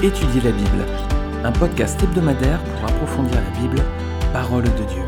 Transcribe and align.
Étudier 0.00 0.40
la 0.42 0.52
Bible, 0.52 0.86
un 1.42 1.50
podcast 1.50 2.00
hebdomadaire 2.00 2.62
pour 2.62 2.84
approfondir 2.84 3.34
la 3.34 3.50
Bible, 3.58 3.82
parole 4.32 4.62
de 4.62 4.68
Dieu. 4.68 5.02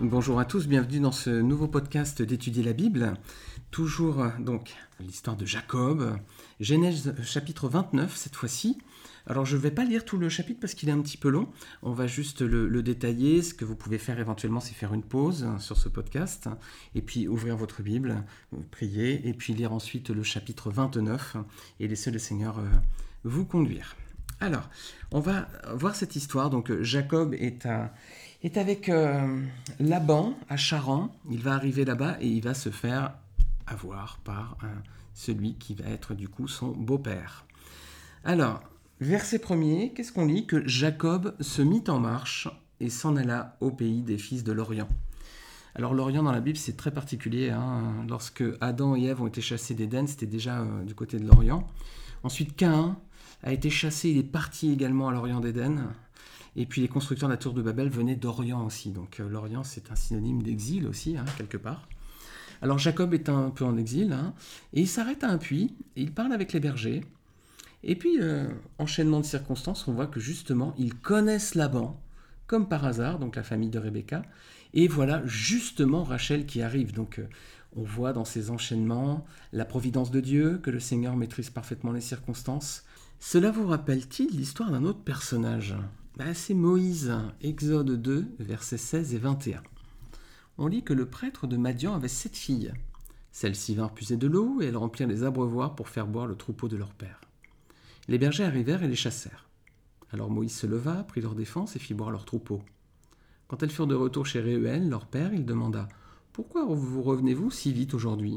Bonjour 0.00 0.40
à 0.40 0.46
tous, 0.46 0.66
bienvenue 0.66 1.00
dans 1.00 1.12
ce 1.12 1.28
nouveau 1.28 1.68
podcast 1.68 2.22
d'étudier 2.22 2.62
la 2.62 2.72
Bible. 2.72 3.12
Toujours 3.70 4.24
donc 4.38 4.74
l'histoire 4.98 5.36
de 5.36 5.44
Jacob, 5.44 6.16
Genèse 6.58 7.14
chapitre 7.22 7.68
29 7.68 8.16
cette 8.16 8.34
fois-ci. 8.34 8.78
Alors 9.26 9.44
je 9.44 9.56
ne 9.56 9.60
vais 9.60 9.70
pas 9.70 9.84
lire 9.84 10.04
tout 10.04 10.16
le 10.16 10.28
chapitre 10.28 10.60
parce 10.60 10.74
qu'il 10.74 10.88
est 10.88 10.92
un 10.92 11.00
petit 11.00 11.16
peu 11.16 11.28
long, 11.28 11.48
on 11.82 11.92
va 11.92 12.06
juste 12.06 12.42
le, 12.42 12.82
détailler. 12.82 13.42
Ce 13.42 13.54
que 13.54 13.64
vous 13.64 13.76
pouvez 13.76 13.98
faire 13.98 14.18
éventuellement, 14.18 14.60
c'est 14.60 14.74
faire 14.74 14.94
une 14.94 15.02
pause 15.02 15.46
sur 15.58 15.76
ce 15.76 15.88
podcast, 15.88 16.48
et 16.94 17.02
puis 17.02 17.28
ouvrir 17.28 17.56
votre 17.56 17.82
Bible, 17.82 18.24
prier, 18.70 19.28
et 19.28 19.34
puis 19.34 19.52
lire 19.52 19.72
ensuite 19.72 20.10
le 20.10 20.22
chapitre 20.22 20.70
29, 20.70 21.36
et 21.80 21.88
laisser 21.88 22.10
le 22.10 22.18
Seigneur 22.18 22.58
euh, 22.58 22.64
vous 23.24 23.44
conduire. 23.44 23.96
Alors, 24.40 24.70
on 25.12 25.20
va 25.20 25.48
voir 25.74 25.94
cette 25.94 26.16
histoire. 26.16 26.48
Donc 26.48 26.72
Jacob 26.80 27.34
est, 27.34 27.66
avec 28.56 28.88
euh, 28.88 29.42
Laban 29.78 30.34
à 30.48 30.56
Charan, 30.56 31.14
il 31.30 31.42
va 31.42 31.54
arriver 31.54 31.84
là-bas 31.84 32.16
et 32.20 32.28
il 32.28 32.42
va 32.42 32.54
se 32.54 32.70
faire 32.70 33.12
avoir 33.66 34.18
par 34.24 34.56
celui 35.14 35.54
qui 35.54 35.74
va 35.74 35.84
être 35.90 36.14
du 36.14 36.28
coup 36.28 36.48
son 36.48 36.68
beau-père. 36.68 37.44
Alors, 38.24 38.62
verset 39.00 39.38
premier, 39.38 39.92
qu'est-ce 39.92 40.12
qu'on 40.12 40.26
lit? 40.26 40.46
Que 40.46 40.66
Jacob 40.68 41.34
se 41.40 41.62
mit 41.62 41.84
en 41.88 41.98
marche 41.98 42.48
et 42.80 42.90
s'en 42.90 43.16
alla 43.16 43.56
au 43.60 43.70
pays 43.70 44.02
des 44.02 44.18
fils 44.18 44.44
de 44.44 44.52
l'Orient. 44.52 44.88
Alors 45.74 45.94
l'Orient 45.94 46.22
dans 46.22 46.32
la 46.32 46.40
Bible 46.40 46.58
c'est 46.58 46.76
très 46.76 46.90
particulier. 46.90 47.50
Hein. 47.50 48.04
Lorsque 48.08 48.44
Adam 48.60 48.96
et 48.96 49.04
Ève 49.04 49.22
ont 49.22 49.26
été 49.26 49.40
chassés 49.40 49.74
d'Éden, 49.74 50.06
c'était 50.06 50.26
déjà 50.26 50.60
euh, 50.60 50.84
du 50.84 50.94
côté 50.94 51.18
de 51.18 51.26
l'Orient. 51.26 51.66
Ensuite 52.22 52.56
Caïn 52.56 52.98
a 53.42 53.52
été 53.52 53.70
chassé, 53.70 54.10
il 54.10 54.18
est 54.18 54.22
parti 54.22 54.70
également 54.70 55.08
à 55.08 55.12
l'Orient 55.12 55.40
d'Éden. 55.40 55.88
Et 56.56 56.66
puis 56.66 56.80
les 56.80 56.88
constructeurs 56.88 57.28
de 57.28 57.34
la 57.34 57.38
tour 57.38 57.54
de 57.54 57.62
Babel 57.62 57.88
venaient 57.88 58.16
d'Orient 58.16 58.64
aussi. 58.66 58.90
Donc 58.90 59.20
euh, 59.20 59.28
l'Orient 59.28 59.64
c'est 59.64 59.90
un 59.90 59.96
synonyme 59.96 60.42
d'exil 60.42 60.86
aussi, 60.86 61.16
hein, 61.16 61.24
quelque 61.38 61.56
part. 61.56 61.88
Alors 62.62 62.78
Jacob 62.78 63.14
est 63.14 63.30
un 63.30 63.48
peu 63.48 63.64
en 63.64 63.78
exil, 63.78 64.12
hein, 64.12 64.34
et 64.74 64.82
il 64.82 64.88
s'arrête 64.88 65.24
à 65.24 65.30
un 65.30 65.38
puits, 65.38 65.74
et 65.96 66.02
il 66.02 66.12
parle 66.12 66.32
avec 66.32 66.52
les 66.52 66.60
bergers. 66.60 67.02
Et 67.82 67.96
puis, 67.96 68.20
euh, 68.20 68.48
enchaînement 68.78 69.20
de 69.20 69.24
circonstances, 69.24 69.88
on 69.88 69.92
voit 69.92 70.06
que 70.06 70.20
justement, 70.20 70.74
ils 70.78 70.94
connaissent 70.94 71.54
Laban, 71.54 72.00
comme 72.46 72.68
par 72.68 72.84
hasard, 72.84 73.18
donc 73.18 73.36
la 73.36 73.42
famille 73.42 73.70
de 73.70 73.78
Rebecca, 73.78 74.22
et 74.74 74.88
voilà 74.88 75.22
justement 75.26 76.04
Rachel 76.04 76.46
qui 76.46 76.62
arrive. 76.62 76.92
Donc 76.92 77.18
euh, 77.18 77.28
on 77.74 77.82
voit 77.82 78.12
dans 78.12 78.24
ces 78.24 78.50
enchaînements 78.50 79.24
la 79.52 79.64
providence 79.64 80.10
de 80.10 80.20
Dieu, 80.20 80.58
que 80.62 80.70
le 80.70 80.80
Seigneur 80.80 81.16
maîtrise 81.16 81.50
parfaitement 81.50 81.92
les 81.92 82.00
circonstances. 82.00 82.84
Cela 83.18 83.50
vous 83.50 83.66
rappelle-t-il 83.66 84.30
l'histoire 84.36 84.70
d'un 84.70 84.84
autre 84.84 85.02
personnage? 85.02 85.74
Ben, 86.16 86.34
C'est 86.34 86.54
Moïse, 86.54 87.12
Exode 87.42 88.00
2, 88.00 88.26
versets 88.38 88.78
16 88.78 89.14
et 89.14 89.18
21 89.18 89.62
on 90.60 90.66
lit 90.66 90.82
que 90.82 90.92
le 90.92 91.06
prêtre 91.06 91.46
de 91.46 91.56
Madian 91.56 91.94
avait 91.94 92.06
sept 92.06 92.36
filles. 92.36 92.72
Celles-ci 93.32 93.74
vinrent 93.74 93.94
puiser 93.94 94.18
de 94.18 94.26
l'eau 94.26 94.60
et 94.60 94.66
elles 94.66 94.76
remplirent 94.76 95.08
les 95.08 95.24
abreuvoirs 95.24 95.74
pour 95.74 95.88
faire 95.88 96.06
boire 96.06 96.26
le 96.26 96.36
troupeau 96.36 96.68
de 96.68 96.76
leur 96.76 96.92
père. 96.92 97.22
Les 98.08 98.18
bergers 98.18 98.44
arrivèrent 98.44 98.82
et 98.82 98.88
les 98.88 98.96
chassèrent. 98.96 99.48
Alors 100.12 100.30
Moïse 100.30 100.54
se 100.56 100.66
leva, 100.66 101.04
prit 101.04 101.20
leur 101.20 101.34
défense 101.34 101.76
et 101.76 101.78
fit 101.78 101.94
boire 101.94 102.10
leur 102.10 102.24
troupeau. 102.24 102.62
Quand 103.48 103.62
elles 103.62 103.70
furent 103.70 103.86
de 103.86 103.94
retour 103.94 104.26
chez 104.26 104.40
Réuel, 104.40 104.88
leur 104.88 105.06
père, 105.06 105.32
il 105.32 105.44
demanda 105.44 105.88
Pourquoi 106.32 106.64
vous 106.64 107.02
revenez-vous 107.02 107.50
si 107.50 107.72
vite 107.72 107.94
aujourd'hui? 107.94 108.36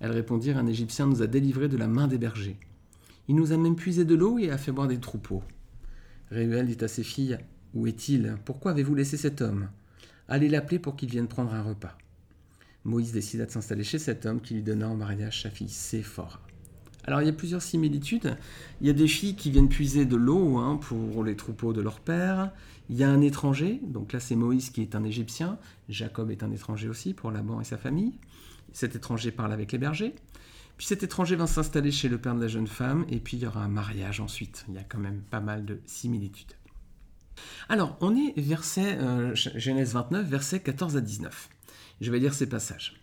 Elles 0.00 0.12
répondirent 0.12 0.58
Un 0.58 0.66
Égyptien 0.66 1.06
nous 1.06 1.22
a 1.22 1.26
délivrés 1.26 1.68
de 1.68 1.76
la 1.76 1.88
main 1.88 2.08
des 2.08 2.18
bergers. 2.18 2.58
Il 3.28 3.36
nous 3.36 3.52
a 3.52 3.56
même 3.56 3.76
puisé 3.76 4.04
de 4.04 4.14
l'eau 4.14 4.38
et 4.38 4.50
a 4.50 4.58
fait 4.58 4.72
boire 4.72 4.88
des 4.88 4.98
troupeaux. 4.98 5.42
Réuel 6.30 6.66
dit 6.66 6.84
à 6.84 6.88
ses 6.88 7.04
filles 7.04 7.38
Où 7.74 7.86
est-il? 7.86 8.36
Pourquoi 8.44 8.72
avez-vous 8.72 8.94
laissé 8.94 9.16
cet 9.16 9.40
homme? 9.40 9.68
Allez 10.28 10.48
l'appeler 10.48 10.78
pour 10.78 10.96
qu'il 10.96 11.10
vienne 11.10 11.28
prendre 11.28 11.52
un 11.54 11.62
repas. 11.62 11.96
Moïse 12.84 13.12
décida 13.12 13.46
de 13.46 13.50
s'installer 13.50 13.84
chez 13.84 13.98
cet 13.98 14.26
homme 14.26 14.40
qui 14.40 14.54
lui 14.54 14.62
donna 14.62 14.88
en 14.88 14.96
mariage 14.96 15.42
sa 15.42 15.50
fille 15.50 15.68
Séphora. 15.68 16.40
Alors 17.06 17.22
il 17.22 17.26
y 17.26 17.30
a 17.30 17.32
plusieurs 17.32 17.62
similitudes. 17.62 18.36
Il 18.80 18.86
y 18.86 18.90
a 18.90 18.92
des 18.92 19.08
filles 19.08 19.34
qui 19.34 19.50
viennent 19.50 19.68
puiser 19.68 20.04
de 20.04 20.16
l'eau 20.16 20.58
hein, 20.58 20.78
pour 20.80 21.24
les 21.24 21.36
troupeaux 21.36 21.72
de 21.72 21.80
leur 21.80 22.00
père. 22.00 22.52
Il 22.88 22.96
y 22.96 23.04
a 23.04 23.08
un 23.08 23.20
étranger, 23.20 23.80
donc 23.84 24.12
là 24.12 24.20
c'est 24.20 24.36
Moïse 24.36 24.70
qui 24.70 24.82
est 24.82 24.94
un 24.94 25.04
Égyptien. 25.04 25.58
Jacob 25.88 26.30
est 26.30 26.42
un 26.42 26.50
étranger 26.50 26.88
aussi 26.88 27.14
pour 27.14 27.30
Laban 27.30 27.60
et 27.60 27.64
sa 27.64 27.78
famille. 27.78 28.18
Cet 28.72 28.96
étranger 28.96 29.30
parle 29.30 29.52
avec 29.52 29.72
les 29.72 29.78
bergers. 29.78 30.14
Puis 30.76 30.86
cet 30.86 31.02
étranger 31.02 31.36
va 31.36 31.46
s'installer 31.46 31.90
chez 31.90 32.08
le 32.08 32.18
père 32.18 32.34
de 32.34 32.40
la 32.40 32.48
jeune 32.48 32.66
femme, 32.66 33.04
et 33.10 33.18
puis 33.18 33.36
il 33.36 33.42
y 33.42 33.46
aura 33.46 33.62
un 33.62 33.68
mariage 33.68 34.20
ensuite. 34.20 34.64
Il 34.68 34.74
y 34.74 34.78
a 34.78 34.82
quand 34.82 34.98
même 34.98 35.20
pas 35.20 35.40
mal 35.40 35.64
de 35.64 35.80
similitudes. 35.84 36.54
Alors, 37.68 37.96
on 38.00 38.16
est 38.16 38.38
verset, 38.38 38.96
euh, 38.98 39.34
Genèse 39.34 39.92
29, 39.92 40.26
versets 40.26 40.60
14 40.60 40.96
à 40.96 41.00
19. 41.00 41.48
Je 42.00 42.10
vais 42.10 42.18
lire 42.18 42.34
ces 42.34 42.48
passages. 42.48 43.00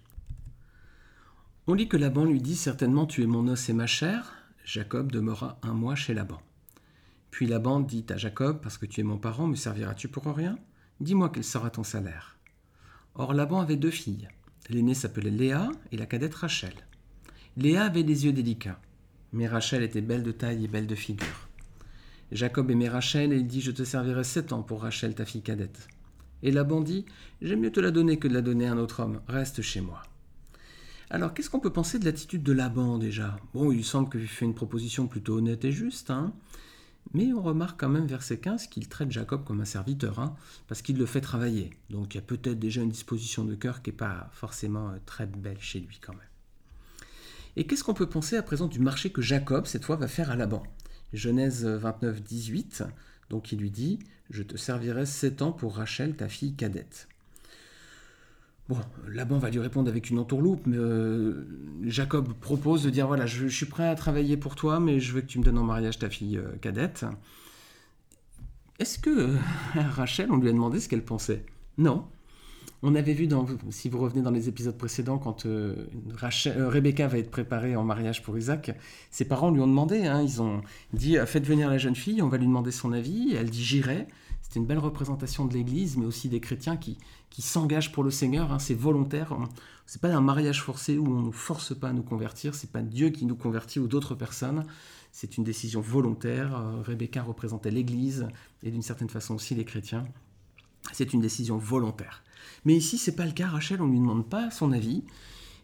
On 1.69 1.73
lit 1.73 1.89
que 1.89 1.97
Laban 1.97 2.23
lui 2.23 2.39
dit 2.39 2.55
Certainement 2.55 3.05
tu 3.05 3.23
es 3.23 3.25
mon 3.25 3.45
os 3.50 3.67
et 3.67 3.73
ma 3.73 3.88
chair. 3.88 4.33
Jacob 4.63 5.11
demeura 5.11 5.59
un 5.63 5.73
mois 5.73 5.95
chez 5.95 6.13
Laban. 6.13 6.41
Puis 7.29 7.45
Laban 7.45 7.81
dit 7.81 8.05
à 8.07 8.16
Jacob 8.16 8.61
Parce 8.61 8.78
que 8.78 8.85
tu 8.85 9.01
es 9.01 9.03
mon 9.03 9.17
parent, 9.17 9.47
me 9.47 9.55
serviras-tu 9.55 10.07
pour 10.07 10.25
rien? 10.33 10.57
Dis-moi 11.01 11.29
quel 11.29 11.44
sera 11.44 11.69
ton 11.69 11.83
salaire. 11.83 12.38
Or 13.16 13.33
Laban 13.33 13.59
avait 13.59 13.75
deux 13.75 13.91
filles. 13.91 14.29
L'aînée 14.69 14.94
s'appelait 14.94 15.29
Léa 15.29 15.69
et 15.91 15.97
la 15.97 16.05
cadette 16.05 16.35
Rachel. 16.35 16.73
Léa 17.57 17.84
avait 17.84 18.03
des 18.03 18.25
yeux 18.25 18.34
délicats, 18.34 18.79
mais 19.34 19.47
Rachel 19.47 19.84
était 19.84 19.99
belle 19.99 20.23
de 20.23 20.31
taille 20.31 20.63
et 20.63 20.69
belle 20.69 20.88
de 20.88 20.95
figure. 20.95 21.49
Jacob 22.31 22.72
aimait 22.72 22.88
Rachel 22.88 23.34
et 23.34 23.38
il 23.38 23.47
dit 23.47 23.59
Je 23.59 23.72
te 23.72 23.84
servirai 23.84 24.23
sept 24.23 24.53
ans 24.53 24.63
pour 24.63 24.84
Rachel, 24.84 25.16
ta 25.16 25.25
fille 25.25 25.41
cadette. 25.41 25.89
Et 26.44 26.51
Laban 26.51 26.79
dit 26.79 27.03
J'aime 27.41 27.59
mieux 27.59 27.73
te 27.73 27.81
la 27.81 27.91
donner 27.91 28.19
que 28.19 28.29
de 28.29 28.34
la 28.34 28.41
donner 28.41 28.67
à 28.67 28.72
un 28.72 28.78
autre 28.78 29.01
homme, 29.01 29.19
reste 29.28 29.61
chez 29.61 29.81
moi. 29.81 30.01
Alors, 31.09 31.34
qu'est-ce 31.34 31.50
qu'on 31.50 31.59
peut 31.59 31.72
penser 31.72 32.00
de 32.00 32.06
l'attitude 32.06 32.44
de 32.44 32.51
Laban 32.51 32.97
déjà? 32.97 33.38
Bon, 33.53 33.72
il 33.72 33.85
semble 33.85 34.09
qu'il 34.09 34.28
fait 34.28 34.45
une 34.45 34.56
proposition 34.56 35.07
plutôt 35.07 35.38
honnête 35.38 35.63
et 35.63 35.72
juste, 35.72 36.09
hein 36.09 36.34
mais 37.13 37.31
on 37.34 37.41
remarque 37.41 37.79
quand 37.79 37.90
même 37.90 38.06
verset 38.06 38.38
15 38.38 38.68
qu'il 38.68 38.88
traite 38.88 39.12
Jacob 39.12 39.44
comme 39.44 39.62
un 39.62 39.66
serviteur, 39.66 40.19
hein, 40.19 40.35
parce 40.67 40.81
qu'il 40.81 40.97
le 40.97 41.06
fait 41.06 41.22
travailler. 41.22 41.72
Donc 41.90 42.13
il 42.13 42.17
y 42.17 42.19
a 42.19 42.23
peut-être 42.23 42.59
déjà 42.59 42.81
une 42.81 42.90
disposition 42.90 43.46
de 43.46 43.56
cœur 43.56 43.81
qui 43.81 43.90
n'est 43.90 43.96
pas 43.96 44.29
forcément 44.34 44.90
euh, 44.90 44.97
très 45.06 45.25
belle 45.25 45.59
chez 45.59 45.79
lui 45.79 46.00
quand 46.01 46.13
même. 46.13 46.22
Et 47.56 47.66
qu'est-ce 47.66 47.84
qu'on 47.84 47.94
peut 47.94 48.09
penser 48.09 48.38
à 48.38 48.44
présent 48.44 48.67
du 48.67 48.79
marché 48.79 49.09
que 49.12 49.22
Jacob, 49.22 49.66
cette 49.66 49.85
fois, 49.85 49.96
va 49.96 50.07
faire 50.07 50.29
à 50.29 50.35
Laban? 50.35 50.63
Genèse 51.13 51.66
29, 51.66 52.22
18. 52.22 52.84
Donc 53.29 53.51
il 53.51 53.59
lui 53.59 53.72
dit 53.72 54.00
Je 54.29 54.44
te 54.44 54.57
servirai 54.57 55.06
sept 55.06 55.41
ans 55.41 55.51
pour 55.51 55.78
Rachel, 55.78 56.16
ta 56.16 56.29
fille 56.29 56.56
cadette. 56.56 57.07
Bon, 58.69 58.78
Laban 59.07 59.38
va 59.38 59.50
lui 59.50 59.59
répondre 59.59 59.89
avec 59.89 60.09
une 60.09 60.19
entourloupe, 60.19 60.63
mais 60.66 60.75
euh, 60.78 61.47
Jacob 61.85 62.33
propose 62.33 62.83
de 62.83 62.89
dire 62.89 63.07
Voilà, 63.07 63.25
je, 63.25 63.47
suis 63.47 63.66
prêt 63.66 63.88
à 63.88 63.95
travailler 63.95 64.35
pour 64.35 64.55
toi, 64.55 64.79
mais 64.81 65.00
je 65.00 65.13
veux 65.13 65.22
que 65.22 65.28
tu 65.28 65.39
me 65.39 65.44
donnes 65.44 65.57
en 65.57 65.63
mariage 65.63 66.00
ta 66.00 66.09
fille 66.09 66.38
euh, 66.38 66.57
cadette. 66.59 67.05
Est-ce 68.79 69.00
que 69.00 69.09
euh, 69.09 69.38
Rachel, 69.95 70.31
on 70.31 70.38
lui 70.38 70.50
a 70.50 70.51
demandé 70.51 70.81
ce 70.81 70.89
qu'elle 70.89 71.03
pensait? 71.03 71.45
Non. 71.78 72.05
On 72.83 72.94
avait 72.94 73.13
vu, 73.13 73.25
dans, 73.25 73.47
si 73.69 73.89
vous 73.89 74.00
revenez 74.00 74.22
dans 74.22 74.31
les 74.31 74.50
épisodes 74.50 74.78
précédents, 74.78 75.17
quand 75.17 75.47
Rebecca 75.47 77.07
va 77.07 77.17
être 77.17 77.31
préparée 77.31 77.75
en 77.75 77.84
mariage 77.84 78.22
pour 78.22 78.38
Isaac, 78.38 78.78
ses 79.09 79.25
parents 79.25 79.49
lui 79.49 79.61
ont 79.61 79.67
demandé, 79.67 80.05
hein, 80.05 80.22
ils 80.22 80.44
ont 80.44 80.61
dit 80.94 81.17
faites 81.25 81.45
venir 81.45 81.72
la 81.72 81.79
jeune 81.79 81.95
fille, 81.95 82.22
on 82.22 82.28
va 82.28 82.38
lui 82.38 82.45
demander 82.45 82.69
son 82.69 82.94
avis. 82.94 83.34
elle 83.34 83.49
dit 83.49 83.63
j'irai. 83.63 84.07
C'était 84.41 84.59
une 84.59 84.65
belle 84.65 84.79
représentation 84.79 85.45
de 85.45 85.53
l'Église, 85.53 85.97
mais 85.97 86.05
aussi 86.05 86.29
des 86.29 86.39
chrétiens 86.39 86.78
qui, 86.78 86.97
s'engagent 87.39 87.91
pour 87.91 88.03
le 88.03 88.11
Seigneur. 88.11 88.51
Hein, 88.51 88.59
c'est 88.59 88.73
volontaire. 88.73 89.35
C'est 89.85 90.01
pas 90.01 90.13
un 90.13 90.22
mariage 90.22 90.63
forcé 90.63 90.97
où 90.97 91.07
on 91.07 91.22
ne 91.22 91.31
force 91.31 91.78
pas 91.78 91.89
à 91.89 91.93
nous 91.93 92.03
convertir. 92.03 92.55
C'est 92.55 92.72
pas 92.72 92.81
Dieu 92.81 93.09
qui 93.09 93.25
nous 93.25 93.35
convertit 93.35 93.79
ou 93.79 93.87
d'autres 93.87 94.16
personnes. 94.16 94.66
C'est 95.11 95.37
une 95.37 95.43
décision 95.43 95.81
volontaire. 95.81 96.55
Euh, 96.57 96.81
Rebecca 96.81 97.23
représentait 97.23 97.72
l'Église 97.72 98.28
et 98.63 98.72
d'une 98.72 98.81
certaine 98.81 99.09
façon 99.09 99.35
aussi 99.35 99.55
les 99.55 99.66
chrétiens. 99.66 100.05
C'est 100.93 101.13
une 101.13 101.22
décision 101.22 101.57
volontaire. 101.57 102.23
Mais 102.66 102.75
ici, 102.75 102.97
c'est 102.97 103.16
pas 103.16 103.25
le 103.25 103.31
cas. 103.31 103.47
Rachel, 103.47 103.81
on 103.81 103.87
lui 103.87 103.99
demande 103.99 104.28
pas 104.28 104.51
son 104.51 104.72
avis. 104.72 105.03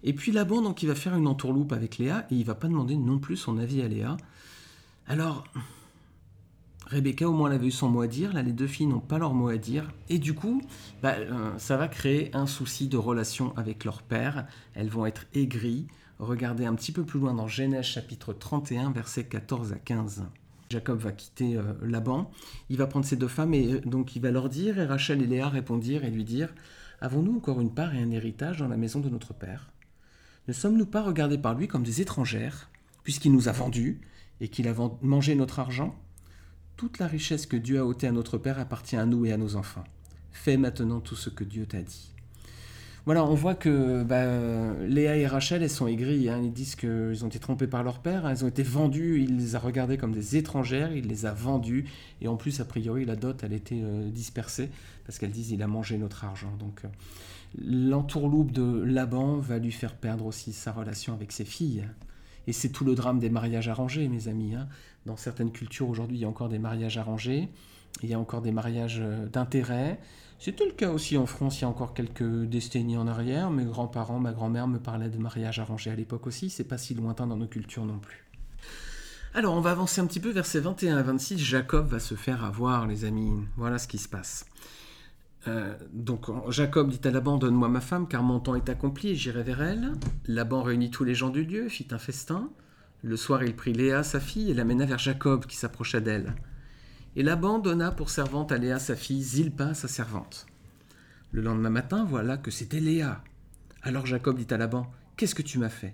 Et 0.04 0.14
puis 0.14 0.32
Laban, 0.32 0.62
donc, 0.62 0.84
il 0.84 0.88
va 0.88 0.96
faire 0.96 1.16
une 1.16 1.28
entourloupe 1.28 1.72
avec 1.72 1.98
Léa 1.98 2.28
et 2.30 2.36
il 2.36 2.46
va 2.46 2.56
pas 2.56 2.68
demander 2.68 2.98
non 2.98 3.20
plus 3.20 3.38
son 3.38 3.58
avis 3.58 3.82
à 3.82 3.88
Léa. 3.88 4.18
Alors, 5.08 5.46
Rebecca, 6.88 7.28
au 7.28 7.34
moins, 7.34 7.50
elle 7.50 7.56
avait 7.56 7.68
eu 7.68 7.72
son 7.72 7.90
mot 7.90 8.02
à 8.02 8.08
dire. 8.08 8.34
Là, 8.34 8.42
les 8.42 8.52
deux 8.52 8.68
filles 8.68 8.88
n'ont 8.88 9.00
pas 9.00 9.18
leur 9.18 9.34
mot 9.34 9.50
à 9.50 9.58
dire. 9.58 9.92
Et 10.10 10.20
du 10.20 10.34
coup, 10.34 10.62
bah, 11.02 11.16
euh, 11.18 11.52
ça 11.58 11.78
va 11.78 11.88
créer 11.88 12.36
un 12.36 12.46
souci 12.46 12.88
de 12.88 12.98
relation 12.98 13.56
avec 13.58 13.86
leur 13.86 14.02
père. 14.02 14.46
Elles 14.74 14.90
vont 14.90 15.06
être 15.06 15.26
aigries. 15.34 15.88
Regardez 16.20 16.66
un 16.66 16.76
petit 16.76 16.92
peu 16.92 17.04
plus 17.04 17.20
loin 17.20 17.34
dans 17.34 17.48
Genèse 17.48 17.86
chapitre 17.86 18.34
31, 18.34 18.92
versets 18.92 19.26
14 19.26 19.74
à 19.74 19.78
15. 19.78 20.26
Jacob 20.70 21.00
va 21.00 21.12
quitter 21.12 21.56
euh, 21.56 21.74
Laban, 21.84 22.32
il 22.70 22.78
va 22.78 22.88
prendre 22.88 23.06
ses 23.06 23.16
deux 23.16 23.28
femmes 23.28 23.54
et 23.54 23.74
euh, 23.74 23.82
donc 23.82 24.16
il 24.16 24.22
va 24.22 24.32
leur 24.32 24.50
dire, 24.50 24.80
et 24.80 24.86
Rachel 24.86 25.22
et 25.22 25.28
Léa 25.28 25.50
répondirent 25.50 26.04
et 26.04 26.10
lui 26.10 26.24
dirent, 26.24 26.54
Avons-nous 27.00 27.36
encore 27.36 27.62
une 27.62 27.74
part 27.74 27.94
et 27.94 28.02
un 28.02 28.12
héritage 28.12 28.60
dans 28.60 28.68
la 28.68 28.78
maison 28.78 29.00
de 29.00 29.10
notre 29.10 29.34
Père? 29.34 29.70
Ne 30.48 30.54
sommes-nous 30.54 30.86
pas 30.86 31.02
regardés 31.02 31.38
par 31.38 31.54
lui 31.54 31.68
comme 31.68 31.84
des 31.84 32.02
étrangères 32.02 32.70
puisqu'il 33.04 33.34
nous 33.34 33.50
a 33.50 33.52
vendus 33.52 34.02
et 34.40 34.48
qu'il 34.48 34.68
a 34.68 34.74
mangé 35.02 35.36
notre 35.36 35.60
argent? 35.60 35.96
Toute 36.78 37.00
la 37.00 37.08
richesse 37.08 37.46
que 37.46 37.58
Dieu 37.58 37.80
a 37.80 37.86
ôtée 37.86 38.08
à 38.08 38.12
notre 38.12 38.38
Père 38.38 38.60
appartient 38.60 38.96
à 38.96 39.06
nous 39.06 39.26
et 39.26 39.32
à 39.32 39.38
nos 39.38 39.56
enfants. 39.56 39.84
Fais 40.32 40.58
maintenant 40.58 41.00
tout 41.00 41.16
ce 41.16 41.30
que 41.30 41.44
Dieu 41.44 41.66
t'a 41.66 41.82
dit. 41.82 42.14
Voilà, 43.06 43.26
on 43.26 43.36
voit 43.36 43.56
que 43.56 44.02
bah, 44.04 44.74
Léa 44.88 45.18
et 45.18 45.28
Rachel, 45.28 45.62
elles 45.62 45.70
sont 45.70 45.88
aigries. 45.88 46.30
Hein. 46.30 46.40
Ils 46.42 46.54
disent 46.54 46.76
qu'ils 46.76 47.26
ont 47.26 47.28
été 47.28 47.38
trompés 47.38 47.68
par 47.68 47.84
leur 47.84 48.00
père. 48.00 48.26
Elles 48.26 48.46
ont 48.46 48.48
été 48.48 48.64
vendues. 48.64 49.22
Il 49.22 49.38
les 49.38 49.56
a 49.56 49.60
regardées 49.60 49.98
comme 49.98 50.14
des 50.14 50.38
étrangères. 50.38 50.94
Il 50.94 51.08
les 51.08 51.26
a 51.26 51.34
vendues. 51.34 51.86
Et 52.22 52.30
en 52.30 52.38
plus, 52.38 52.62
a 52.62 52.66
priori, 52.66 53.04
la 53.04 53.18
dot, 53.18 53.44
elle 53.44 53.52
était 53.52 53.82
euh, 53.84 54.10
dispersée. 54.10 54.70
Parce 55.06 55.20
qu'elles 55.20 55.32
disent 55.32 55.52
il 55.52 55.62
a 55.62 55.68
mangé 55.68 55.98
notre 55.98 56.24
argent. 56.24 56.56
Donc, 56.60 56.86
euh, 56.86 56.88
l'entourloupe 57.62 58.54
de 58.54 58.84
Laban 58.84 59.36
va 59.36 59.60
lui 59.60 59.74
faire 59.74 59.96
perdre 59.96 60.26
aussi 60.26 60.54
sa 60.54 60.72
relation 60.72 61.14
avec 61.14 61.34
ses 61.34 61.46
filles. 61.46 61.84
Et 62.48 62.54
c'est 62.54 62.70
tout 62.70 62.86
le 62.86 62.96
drame 62.96 63.20
des 63.20 63.30
mariages 63.30 63.70
arrangés, 63.70 64.08
mes 64.08 64.28
amis. 64.28 64.56
Hein. 64.56 64.68
Dans 65.06 65.18
certaines 65.18 65.52
cultures 65.52 65.90
aujourd'hui, 65.90 66.18
il 66.18 66.22
y 66.22 66.26
a 66.26 66.30
encore 66.30 66.50
des 66.50 66.60
mariages 66.60 66.98
arrangés. 66.98 67.50
Il 68.02 68.10
y 68.10 68.14
a 68.14 68.20
encore 68.20 68.42
des 68.42 68.52
mariages 68.52 69.00
euh, 69.02 69.28
d'intérêt. 69.28 70.00
C'était 70.40 70.66
le 70.66 70.72
cas 70.72 70.90
aussi 70.90 71.18
en 71.18 71.26
France 71.26 71.60
il 71.60 71.62
y 71.62 71.66
a 71.66 71.70
encore 71.70 71.94
quelques 71.94 72.46
décennies 72.46 72.98
en 72.98 73.08
arrière. 73.08 73.50
Mes 73.50 73.66
grands-parents, 73.66 74.20
ma 74.20 74.34
grand-mère 74.34 74.68
me 74.68 74.80
parlaient 74.80 75.10
de 75.10 75.18
mariage 75.18 75.60
arrangé 75.60 75.90
à 75.90 75.96
l'époque 75.96 76.28
aussi. 76.28 76.50
C'est 76.50 76.64
pas 76.64 76.78
si 76.78 76.94
lointain 76.96 77.28
dans 77.28 77.38
nos 77.38 77.48
cultures 77.48 77.86
non 77.86 78.00
plus. 78.00 78.26
Alors, 79.36 79.56
on 79.56 79.62
va 79.62 79.72
avancer 79.72 80.00
un 80.00 80.06
petit 80.06 80.20
peu, 80.20 80.30
versets 80.30 80.60
21 80.60 80.98
à 80.98 81.02
26. 81.02 81.40
Jacob 81.40 81.88
va 81.88 82.00
se 82.00 82.14
faire 82.14 82.44
avoir, 82.44 82.86
les 82.88 83.06
amis. 83.06 83.32
Voilà 83.58 83.80
ce 83.80 83.88
qui 83.88 83.98
se 83.98 84.08
passe. 84.08 84.46
Euh, 85.48 85.76
donc, 85.92 86.28
Jacob 86.52 86.90
dit 86.90 87.06
à 87.08 87.12
Laban 87.12 87.38
Donne-moi 87.38 87.70
ma 87.70 87.82
femme, 87.82 88.08
car 88.08 88.24
mon 88.24 88.40
temps 88.40 88.56
est 88.56 88.70
accompli 88.70 89.10
et 89.10 89.16
j'irai 89.16 89.44
vers 89.44 89.62
elle. 89.62 89.94
Laban 90.26 90.64
réunit 90.64 90.92
tous 90.92 91.04
les 91.04 91.16
gens 91.16 91.30
du 91.30 91.44
lieu, 91.44 91.70
fit 91.70 91.88
un 91.92 92.00
festin. 92.00 92.50
Le 93.02 93.18
soir, 93.18 93.44
il 93.44 93.56
prit 93.56 93.74
Léa, 93.74 94.04
sa 94.04 94.20
fille, 94.20 94.52
et 94.52 94.54
l'amena 94.54 94.86
vers 94.86 95.00
Jacob, 95.00 95.46
qui 95.46 95.58
s'approcha 95.58 96.00
d'elle. 96.00 96.36
Et 97.16 97.24
Laban 97.24 97.60
donna 97.60 97.92
pour 97.92 98.10
servante 98.10 98.52
à 98.52 98.58
Léa 98.58 98.80
sa 98.80 98.96
fille, 98.96 99.22
Zilpa 99.22 99.74
sa 99.74 99.88
servante. 99.88 100.48
Le 101.32 101.42
lendemain 101.42 101.70
matin, 101.70 102.06
voilà 102.10 102.38
que 102.38 102.50
c'était 102.50 102.80
Léa. 102.80 103.24
Alors 103.82 104.06
Jacob 104.06 104.38
dit 104.38 104.52
à 104.54 104.58
Laban 104.58 104.90
Qu'est-ce 105.18 105.36
que 105.36 105.42
tu 105.42 105.60
m'as 105.60 105.70
fait? 105.70 105.94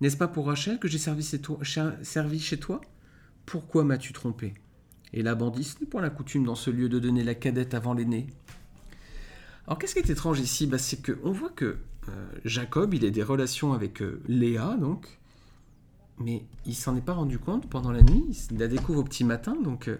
N'est-ce 0.00 0.16
pas 0.16 0.28
pour 0.28 0.46
Rachel 0.46 0.78
que 0.78 0.88
j'ai 0.88 0.98
servi, 0.98 2.40
chez 2.40 2.58
toi 2.58 2.80
Pourquoi 3.44 3.84
m'as-tu 3.84 4.12
trompé? 4.12 4.54
Et 5.12 5.22
Laban 5.22 5.50
dit 5.50 5.64
Ce 5.64 5.78
n'est 5.80 5.86
point 5.86 6.02
la 6.02 6.10
coutume 6.10 6.44
dans 6.44 6.54
ce 6.54 6.70
lieu 6.70 6.88
de 6.88 6.98
donner 6.98 7.22
la 7.22 7.34
cadette 7.34 7.74
avant 7.74 7.94
l'aîné. 7.94 8.26
Alors 9.66 9.78
qu'est-ce 9.78 9.94
qui 9.94 9.98
est 10.00 10.10
étrange 10.10 10.40
ici? 10.40 10.66
Bah, 10.66 10.78
C'est 10.78 11.04
qu'on 11.04 11.32
voit 11.32 11.50
que 11.50 11.78
euh, 12.08 12.28
Jacob, 12.44 12.94
il 12.94 13.04
a 13.04 13.10
des 13.10 13.22
relations 13.22 13.72
avec 13.72 14.00
euh, 14.00 14.22
Léa, 14.28 14.76
donc, 14.76 15.18
mais 16.18 16.44
il 16.64 16.74
s'en 16.74 16.96
est 16.96 17.00
pas 17.00 17.14
rendu 17.14 17.38
compte 17.38 17.68
pendant 17.68 17.90
la 17.90 18.02
nuit, 18.02 18.24
il 18.50 18.58
la 18.58 18.68
découvre 18.68 19.00
au 19.00 19.04
petit 19.04 19.24
matin, 19.24 19.56
donc 19.60 19.88
euh, 19.88 19.98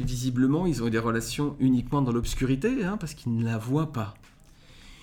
visiblement, 0.00 0.66
ils 0.66 0.82
ont 0.82 0.86
eu 0.86 0.90
des 0.90 0.98
relations 0.98 1.56
uniquement 1.60 2.00
dans 2.00 2.12
l'obscurité, 2.12 2.84
hein, 2.84 2.96
parce 2.96 3.12
qu'ils 3.12 3.36
ne 3.36 3.44
la 3.44 3.58
voient 3.58 3.92
pas. 3.92 4.14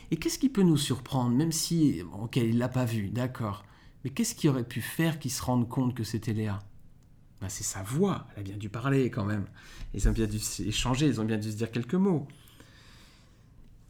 Et 0.10 0.18
qu'est-ce 0.18 0.40
qui 0.40 0.50
peut 0.50 0.64
nous 0.64 0.78
surprendre, 0.78 1.36
même 1.36 1.52
si, 1.52 2.02
ok, 2.20 2.38
il 2.38 2.58
l'a 2.58 2.70
pas 2.70 2.86
vue, 2.86 3.10
d'accord, 3.10 3.64
mais 4.04 4.10
qu'est-ce 4.10 4.34
qui 4.34 4.50
aurait 4.50 4.64
pu 4.64 4.82
faire 4.82 5.20
qu'il 5.20 5.30
se 5.30 5.44
rende 5.44 5.70
compte 5.70 5.94
que 5.94 6.04
c'était 6.04 6.34
Léa? 6.34 6.58
Ben, 7.42 7.50
C'est 7.50 7.64
sa 7.64 7.84
voix, 7.84 8.26
elle 8.34 8.40
a 8.40 8.44
bien 8.44 8.58
dû 8.58 8.70
parler 8.70 9.12
quand 9.12 9.26
même. 9.26 9.46
Ils 9.94 10.10
ont 10.10 10.14
bien 10.14 10.26
dû 10.26 10.40
échanger, 10.66 11.06
ils 11.06 11.22
ont 11.22 11.26
bien 11.26 11.38
dû 11.38 11.52
se 11.52 11.58
dire 11.58 11.70
quelques 11.70 11.94
mots. 11.94 12.28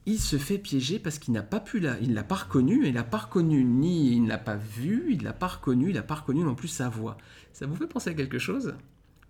Il 0.06 0.20
se 0.20 0.38
fait 0.38 0.58
piéger 0.58 0.98
parce 1.00 1.20
qu'il 1.20 1.34
n'a 1.34 1.44
pas 1.44 1.60
pu 1.60 1.80
la, 1.80 2.00
il 2.00 2.14
l'a 2.14 2.24
pas 2.24 2.36
reconnu, 2.36 2.88
il 2.88 2.94
n'a 2.94 3.04
pas 3.04 3.18
reconnu 3.18 3.64
ni 3.64 4.14
il 4.14 4.24
ne 4.24 4.30
l'a 4.30 4.38
pas 4.38 4.56
vu, 4.56 5.08
il 5.12 5.24
l'a 5.24 5.34
pas 5.34 5.48
reconnu, 5.48 5.90
il 5.90 5.96
n'a 5.96 6.04
pas 6.04 6.16
reconnu 6.16 6.44
non 6.44 6.56
plus 6.56 6.68
sa 6.68 6.90
voix. 6.90 7.18
Ça 7.54 7.68
vous 7.68 7.76
fait 7.76 7.88
penser 7.88 8.10
à 8.10 8.14
quelque 8.14 8.40
chose? 8.40 8.76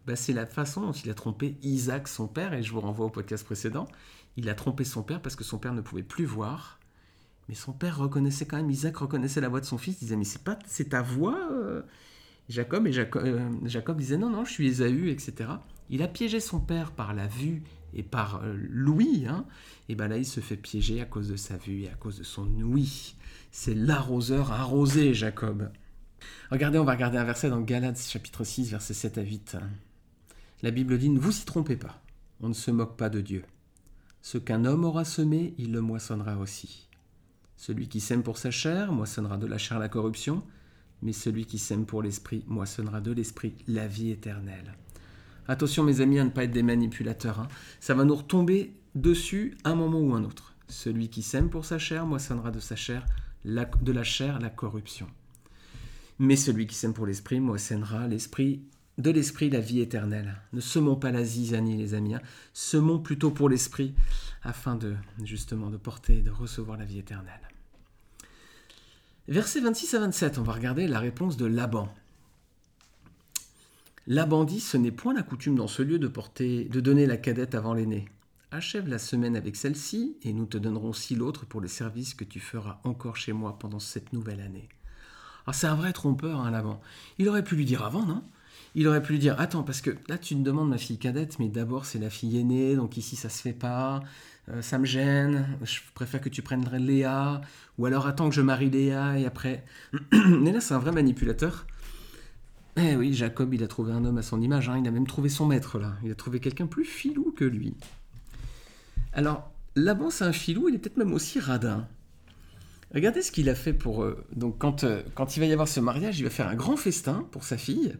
Bah, 0.05 0.15
c'est 0.15 0.33
la 0.33 0.45
façon 0.45 0.81
dont 0.81 0.91
il 0.91 1.09
a 1.09 1.13
trompé 1.13 1.57
Isaac, 1.61 2.07
son 2.07 2.27
père, 2.27 2.53
et 2.53 2.63
je 2.63 2.71
vous 2.71 2.79
renvoie 2.79 3.07
au 3.07 3.09
podcast 3.09 3.43
précédent. 3.45 3.87
Il 4.37 4.49
a 4.49 4.55
trompé 4.55 4.83
son 4.83 5.03
père 5.03 5.21
parce 5.21 5.35
que 5.35 5.43
son 5.43 5.57
père 5.57 5.73
ne 5.73 5.81
pouvait 5.81 6.03
plus 6.03 6.25
voir. 6.25 6.79
Mais 7.49 7.55
son 7.55 7.73
père 7.73 7.97
reconnaissait 7.97 8.45
quand 8.45 8.57
même, 8.57 8.69
Isaac 8.69 8.97
reconnaissait 8.97 9.41
la 9.41 9.49
voix 9.49 9.59
de 9.59 9.65
son 9.65 9.77
fils, 9.77 9.97
il 9.97 10.05
disait 10.05 10.15
Mais 10.15 10.23
c'est 10.23 10.43
pas 10.43 10.57
c'est 10.65 10.89
ta 10.89 11.01
voix 11.01 11.49
euh 11.51 11.81
Jacob, 12.49 12.87
et 12.87 12.97
euh, 12.97 13.49
Jacob, 13.65 13.97
disait 13.97 14.17
Non, 14.17 14.29
non, 14.29 14.43
je 14.43 14.51
suis 14.51 14.67
Ésaü, 14.67 15.11
etc. 15.11 15.51
Il 15.91 16.01
a 16.01 16.07
piégé 16.07 16.39
son 16.39 16.59
père 16.59 16.91
par 16.91 17.13
la 17.13 17.27
vue 17.27 17.63
et 17.93 18.03
par 18.03 18.41
euh, 18.43 18.55
l'ouïe. 18.69 19.27
Hein. 19.27 19.45
et 19.87 19.95
ben 19.95 20.07
là, 20.07 20.17
il 20.17 20.25
se 20.25 20.39
fait 20.39 20.57
piéger 20.57 21.01
à 21.01 21.05
cause 21.05 21.29
de 21.29 21.35
sa 21.35 21.57
vue 21.57 21.83
et 21.83 21.89
à 21.89 21.95
cause 21.95 22.17
de 22.17 22.23
son 22.23 22.47
ouïe. 22.61 23.15
C'est 23.51 23.75
l'arroseur 23.75 24.51
arrosé, 24.51 25.13
Jacob. 25.13 25.71
Regardez, 26.51 26.79
on 26.79 26.83
va 26.83 26.93
regarder 26.93 27.17
un 27.17 27.23
verset 27.23 27.49
dans 27.49 27.61
Galates 27.61 27.99
chapitre 27.99 28.43
6, 28.43 28.71
versets 28.71 28.93
7 28.93 29.17
à 29.17 29.21
8. 29.21 29.57
La 30.61 30.71
Bible 30.71 30.97
dit 30.97 31.09
Ne 31.09 31.19
vous 31.19 31.37
y 31.37 31.45
trompez 31.45 31.77
pas, 31.77 32.01
on 32.41 32.49
ne 32.49 32.53
se 32.53 32.71
moque 32.71 32.97
pas 32.97 33.09
de 33.09 33.21
Dieu. 33.21 33.43
Ce 34.21 34.37
qu'un 34.37 34.65
homme 34.65 34.83
aura 34.83 35.05
semé, 35.05 35.53
il 35.57 35.71
le 35.71 35.81
moissonnera 35.81 36.37
aussi. 36.37 36.87
Celui 37.55 37.87
qui 37.87 37.99
sème 37.99 38.23
pour 38.23 38.37
sa 38.37 38.51
chair 38.51 38.91
moissonnera 38.91 39.37
de 39.37 39.47
la 39.47 39.57
chair 39.57 39.79
la 39.79 39.89
corruption, 39.89 40.43
mais 41.01 41.13
celui 41.13 41.45
qui 41.45 41.57
sème 41.57 41.85
pour 41.85 42.01
l'esprit 42.01 42.43
moissonnera 42.47 43.01
de 43.01 43.11
l'esprit 43.11 43.55
la 43.67 43.87
vie 43.87 44.11
éternelle. 44.11 44.75
Attention 45.49 45.83
mes 45.83 45.99
amis 45.99 46.19
à 46.19 46.23
ne 46.23 46.29
pas 46.29 46.43
être 46.43 46.51
des 46.51 46.61
manipulateurs, 46.61 47.39
hein. 47.39 47.47
ça 47.79 47.95
va 47.95 48.03
nous 48.03 48.13
retomber 48.13 48.71
dessus 48.93 49.57
un 49.63 49.73
moment 49.73 49.99
ou 49.99 50.13
un 50.13 50.23
autre. 50.23 50.53
Celui 50.67 51.09
qui 51.09 51.23
sème 51.23 51.49
pour 51.49 51.65
sa 51.65 51.79
chair 51.79 52.05
moissonnera 52.05 52.51
de 52.51 52.59
sa 52.59 52.75
chair 52.75 53.03
de 53.43 53.91
la 53.91 54.03
chair 54.03 54.39
la 54.39 54.51
corruption. 54.51 55.07
Mais 56.19 56.35
celui 56.35 56.67
qui 56.67 56.75
sème 56.75 56.93
pour 56.93 57.07
l'esprit 57.07 57.39
moissonnera 57.39 58.07
l'esprit 58.07 58.61
de 58.99 59.09
l'esprit 59.09 59.49
la 59.49 59.59
vie 59.59 59.79
éternelle. 59.79 60.35
Ne 60.53 60.61
semons 60.61 60.95
pas 60.95 61.09
la 61.09 61.23
zizanie, 61.23 61.77
les 61.77 61.95
amis. 61.95 62.13
Hein. 62.13 62.21
Semons 62.53 62.99
plutôt 62.99 63.31
pour 63.31 63.49
l'esprit, 63.49 63.95
afin 64.43 64.75
de 64.75 64.93
justement 65.23 65.71
de 65.71 65.77
porter, 65.77 66.21
de 66.21 66.29
recevoir 66.29 66.77
la 66.77 66.85
vie 66.85 66.99
éternelle. 66.99 67.41
Versets 69.27 69.61
26 69.61 69.95
à 69.95 69.99
27, 70.01 70.37
on 70.37 70.43
va 70.43 70.53
regarder 70.53 70.87
la 70.87 70.99
réponse 70.99 71.37
de 71.37 71.47
Laban. 71.47 71.91
Laban 74.11 74.43
dit 74.43 74.59
Ce 74.59 74.75
n'est 74.75 74.89
point 74.89 75.13
la 75.13 75.21
coutume 75.21 75.53
dans 75.53 75.67
ce 75.67 75.83
lieu 75.83 75.99
de 75.99 76.07
porter, 76.07 76.63
de 76.65 76.79
donner 76.79 77.05
la 77.05 77.15
cadette 77.15 77.53
avant 77.53 77.75
l'aîné. 77.75 78.05
Achève 78.49 78.87
la 78.87 78.97
semaine 78.97 79.35
avec 79.35 79.55
celle-ci, 79.55 80.17
et 80.23 80.33
nous 80.33 80.47
te 80.47 80.57
donnerons 80.57 80.89
aussi 80.89 81.13
l'autre 81.13 81.45
pour 81.45 81.61
le 81.61 81.67
service 81.67 82.15
que 82.15 82.23
tu 82.23 82.39
feras 82.39 82.79
encore 82.85 83.17
chez 83.17 83.33
moi 83.33 83.59
pendant 83.59 83.77
cette 83.77 84.11
nouvelle 84.11 84.41
année. 84.41 84.67
Alors 85.45 85.53
c'est 85.53 85.67
un 85.67 85.75
vrai 85.75 85.93
trompeur, 85.93 86.39
hein, 86.39 86.49
Laban. 86.49 86.81
Il 87.19 87.29
aurait 87.29 87.43
pu 87.43 87.55
lui 87.55 87.65
dire 87.65 87.85
avant, 87.85 88.03
non? 88.03 88.23
Il 88.73 88.87
aurait 88.87 89.03
pu 89.03 89.13
lui 89.13 89.19
dire 89.19 89.39
Attends, 89.39 89.61
parce 89.61 89.81
que 89.81 89.91
là, 90.07 90.17
tu 90.17 90.35
me 90.35 90.43
demandes 90.43 90.69
ma 90.69 90.79
fille 90.79 90.97
cadette, 90.97 91.37
mais 91.37 91.47
d'abord, 91.47 91.85
c'est 91.85 91.99
la 91.99 92.09
fille 92.09 92.39
aînée, 92.39 92.75
donc 92.75 92.97
ici, 92.97 93.15
ça 93.15 93.29
se 93.29 93.43
fait 93.43 93.53
pas. 93.53 94.01
Euh, 94.49 94.63
ça 94.63 94.79
me 94.79 94.85
gêne. 94.85 95.45
Je 95.61 95.81
préfère 95.93 96.19
que 96.19 96.29
tu 96.29 96.41
prennes 96.41 96.67
Léa. 96.79 97.41
Ou 97.77 97.85
alors, 97.85 98.07
attends 98.07 98.29
que 98.29 98.35
je 98.35 98.41
marie 98.41 98.71
Léa 98.71 99.19
et 99.19 99.27
après. 99.27 99.65
mais 100.11 100.51
là, 100.51 100.61
c'est 100.61 100.73
un 100.73 100.79
vrai 100.79 100.91
manipulateur. 100.91 101.67
Eh 102.77 102.95
oui, 102.95 103.13
Jacob, 103.13 103.53
il 103.53 103.63
a 103.63 103.67
trouvé 103.67 103.91
un 103.91 104.05
homme 104.05 104.17
à 104.17 104.21
son 104.21 104.41
image. 104.41 104.69
Hein. 104.69 104.79
Il 104.81 104.87
a 104.87 104.91
même 104.91 105.07
trouvé 105.07 105.29
son 105.29 105.45
maître, 105.45 105.79
là. 105.79 105.93
Il 106.03 106.11
a 106.11 106.15
trouvé 106.15 106.39
quelqu'un 106.39 106.67
plus 106.67 106.85
filou 106.85 107.33
que 107.35 107.45
lui. 107.45 107.75
Alors, 109.13 109.51
Laban, 109.75 110.09
c'est 110.09 110.23
un 110.23 110.31
filou, 110.31 110.69
il 110.69 110.75
est 110.75 110.77
peut-être 110.77 110.97
même 110.97 111.13
aussi 111.13 111.39
radin. 111.39 111.87
Regardez 112.93 113.21
ce 113.21 113.31
qu'il 113.31 113.49
a 113.49 113.55
fait 113.55 113.73
pour. 113.73 114.03
Euh, 114.03 114.25
donc, 114.35 114.57
quand, 114.57 114.83
euh, 114.83 115.03
quand 115.15 115.35
il 115.35 115.39
va 115.41 115.45
y 115.45 115.53
avoir 115.53 115.67
ce 115.67 115.79
mariage, 115.79 116.19
il 116.19 116.23
va 116.23 116.29
faire 116.29 116.47
un 116.47 116.55
grand 116.55 116.77
festin 116.77 117.27
pour 117.31 117.43
sa 117.43 117.57
fille. 117.57 117.95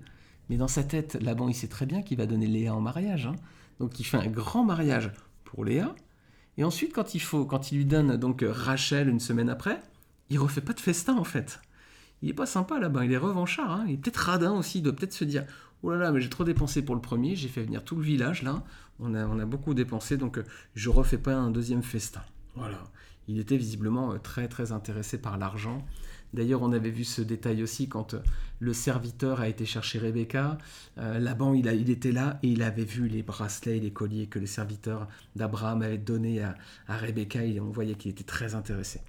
Mais 0.50 0.58
dans 0.58 0.68
sa 0.68 0.84
tête, 0.84 1.18
Laban, 1.22 1.48
il 1.48 1.54
sait 1.54 1.68
très 1.68 1.86
bien 1.86 2.02
qu'il 2.02 2.18
va 2.18 2.26
donner 2.26 2.48
Léa 2.48 2.74
en 2.74 2.82
mariage. 2.82 3.28
Hein. 3.28 3.36
Donc 3.80 4.00
il 4.00 4.04
fait 4.04 4.18
un 4.18 4.28
grand 4.28 4.64
mariage 4.64 5.12
pour 5.44 5.64
Léa. 5.64 5.96
Et 6.58 6.64
ensuite, 6.64 6.94
quand 6.94 7.14
il, 7.14 7.22
faut, 7.22 7.46
quand 7.46 7.72
il 7.72 7.78
lui 7.78 7.86
donne 7.86 8.18
donc 8.18 8.44
Rachel 8.48 9.10
une 9.10 9.20
semaine 9.20 9.50
après, 9.50 9.80
il 10.30 10.40
refait 10.40 10.62
pas 10.62 10.74
de 10.74 10.80
festin 10.80 11.18
en 11.18 11.24
fait. 11.24 11.62
Il 12.22 12.30
est 12.30 12.34
pas 12.34 12.46
sympa 12.46 12.80
là-bas, 12.80 13.06
il 13.06 13.12
est 13.12 13.18
revanchard. 13.18 13.72
Hein. 13.72 13.86
Il 13.88 13.94
est 13.94 13.98
peut-être 13.98 14.18
radin 14.18 14.54
aussi, 14.54 14.80
il 14.80 14.82
doit 14.82 14.96
peut-être 14.96 15.14
se 15.14 15.24
dire 15.24 15.46
Oh 15.84 15.92
là 15.92 15.98
là, 15.98 16.12
mais 16.12 16.20
j'ai 16.20 16.30
trop 16.30 16.44
dépensé 16.44 16.82
pour 16.84 16.96
le 16.96 17.02
premier, 17.02 17.36
j'ai 17.36 17.48
fait 17.48 17.64
venir 17.64 17.84
tout 17.84 17.96
le 17.96 18.04
village 18.04 18.44
là. 18.44 18.64
On 19.00 19.14
a, 19.14 19.24
a 19.24 19.46
beaucoup 19.46 19.74
dépensé, 19.74 20.18
donc 20.18 20.42
je 20.76 20.90
refais 20.90 21.18
pas 21.18 21.36
un 21.36 21.52
deuxième 21.52 21.84
festin. 21.84 22.22
Voilà. 22.56 22.84
Il 23.30 23.40
était 23.40 23.58
visiblement 23.58 24.12
euh, 24.12 24.18
très 24.18 24.48
très 24.48 24.72
intéressé 24.72 25.18
par 25.18 25.38
l'argent 25.38 25.86
D'ailleurs, 26.34 26.62
on 26.62 26.72
avait 26.74 26.92
vu 26.92 27.04
ce 27.04 27.22
détail 27.22 27.64
aussi 27.64 27.88
quand 27.88 28.14
euh, 28.14 28.20
le 28.60 28.74
serviteur 28.74 29.42
a 29.42 29.48
été 29.48 29.66
chercher 29.66 30.00
Rebecca. 30.00 30.58
Euh, 30.98 31.18
Laban, 31.20 31.54
il, 31.54 31.66
il, 31.68 31.90
était 31.90 32.12
là 32.12 32.40
et 32.44 32.50
il 32.50 32.62
avait 32.62 32.84
vu 32.84 33.08
les 33.08 33.24
bracelets 33.24 33.78
et 33.78 33.80
les 33.80 33.92
colliers 33.92 34.28
que 34.28 34.38
le 34.38 34.46
serviteur 34.46 35.08
d'Abraham 35.36 35.82
avait 35.82 35.98
donnés 35.98 36.44
à, 36.44 36.56
Rebecca 36.88 37.44
et 37.44 37.60
on 37.60 37.70
voyait 37.70 37.96
qu'il 37.96 38.12
était 38.12 38.24
très 38.24 38.54
intéressé. 38.56 39.02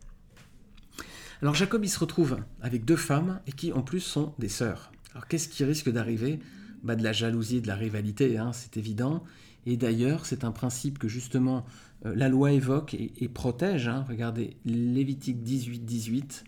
Alors 1.42 1.54
Jacob, 1.54 1.82
il 1.84 1.88
se 1.88 1.98
retrouve 1.98 2.38
avec 2.60 2.84
deux 2.84 2.96
femmes 2.96 3.40
et 3.46 3.52
qui 3.52 3.72
en 3.72 3.80
plus 3.80 4.00
sont 4.00 4.34
des 4.38 4.50
sœurs. 4.50 4.92
Alors 5.12 5.26
qu'est-ce 5.26 5.48
qui 5.48 5.64
risque 5.64 5.90
d'arriver? 5.90 6.38
Bah, 6.82 6.96
De 6.96 7.02
la 7.02 7.12
jalousie 7.12 7.62
de 7.62 7.66
la 7.66 7.76
rivalité, 7.76 8.36
hein, 8.36 8.52
c'est 8.52 8.76
évident. 8.76 9.24
Et 9.64 9.78
d'ailleurs, 9.78 10.26
c'est 10.26 10.44
un 10.44 10.52
principe 10.52 10.98
que 10.98 11.08
justement 11.08 11.64
euh, 12.04 12.14
la 12.14 12.28
loi 12.28 12.52
évoque 12.52 12.94
et, 12.94 13.28
protège. 13.28 13.88
Hein. 13.88 14.04
Regardez, 14.08 14.58
Lévitique 14.66 15.42
18, 15.42 15.80
18. 15.80 16.44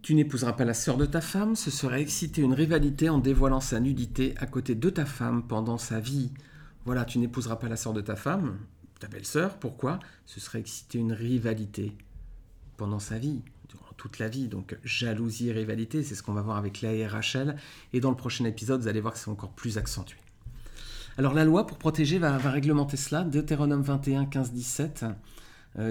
Tu 0.00 0.14
n'épouseras 0.14 0.52
pas 0.54 0.64
la 0.64 0.74
sœur 0.74 0.96
de 0.96 1.06
ta 1.06 1.22
femme, 1.22 1.56
ce 1.56 1.70
serait 1.70 2.02
exciter 2.02 2.42
une 2.42 2.52
rivalité 2.52 3.08
en 3.08 3.18
dévoilant 3.18 3.60
sa 3.60 3.80
nudité 3.80 4.34
à 4.38 4.46
côté 4.46 4.74
de 4.74 4.90
ta 4.90 5.06
femme 5.06 5.46
pendant 5.46 5.78
sa 5.78 5.98
vie. 5.98 6.30
Voilà, 6.84 7.06
tu 7.06 7.18
n'épouseras 7.18 7.56
pas 7.56 7.68
la 7.68 7.76
sœur 7.76 7.94
de 7.94 8.02
ta 8.02 8.14
femme, 8.14 8.58
ta 9.00 9.08
belle-sœur, 9.08 9.58
pourquoi? 9.58 9.98
Ce 10.26 10.40
serait 10.40 10.60
exciter 10.60 10.98
une 10.98 11.14
rivalité 11.14 11.96
pendant 12.76 12.98
sa 12.98 13.18
vie, 13.18 13.40
durant 13.68 13.92
toute 13.96 14.18
la 14.18 14.28
vie. 14.28 14.48
Donc 14.48 14.76
jalousie 14.84 15.48
et 15.48 15.52
rivalité, 15.52 16.02
c'est 16.02 16.14
ce 16.14 16.22
qu'on 16.22 16.32
va 16.32 16.42
voir 16.42 16.56
avec 16.56 16.80
Léa 16.80 16.92
et 17.92 18.00
dans 18.00 18.10
le 18.10 18.16
prochain 18.16 18.44
épisode, 18.44 18.82
vous 18.82 18.88
allez 18.88 19.00
voir 19.00 19.14
que 19.14 19.18
c'est 19.18 19.30
encore 19.30 19.52
plus 19.52 19.78
accentué. 19.78 20.18
Alors 21.16 21.34
la 21.34 21.44
loi 21.44 21.66
pour 21.66 21.78
protéger 21.78 22.18
va, 22.18 22.36
réglementer 22.38 22.96
cela. 22.96 23.22
Deutéronome 23.22 23.82
21, 23.82 24.26
15, 24.26 24.52
17 24.52 25.04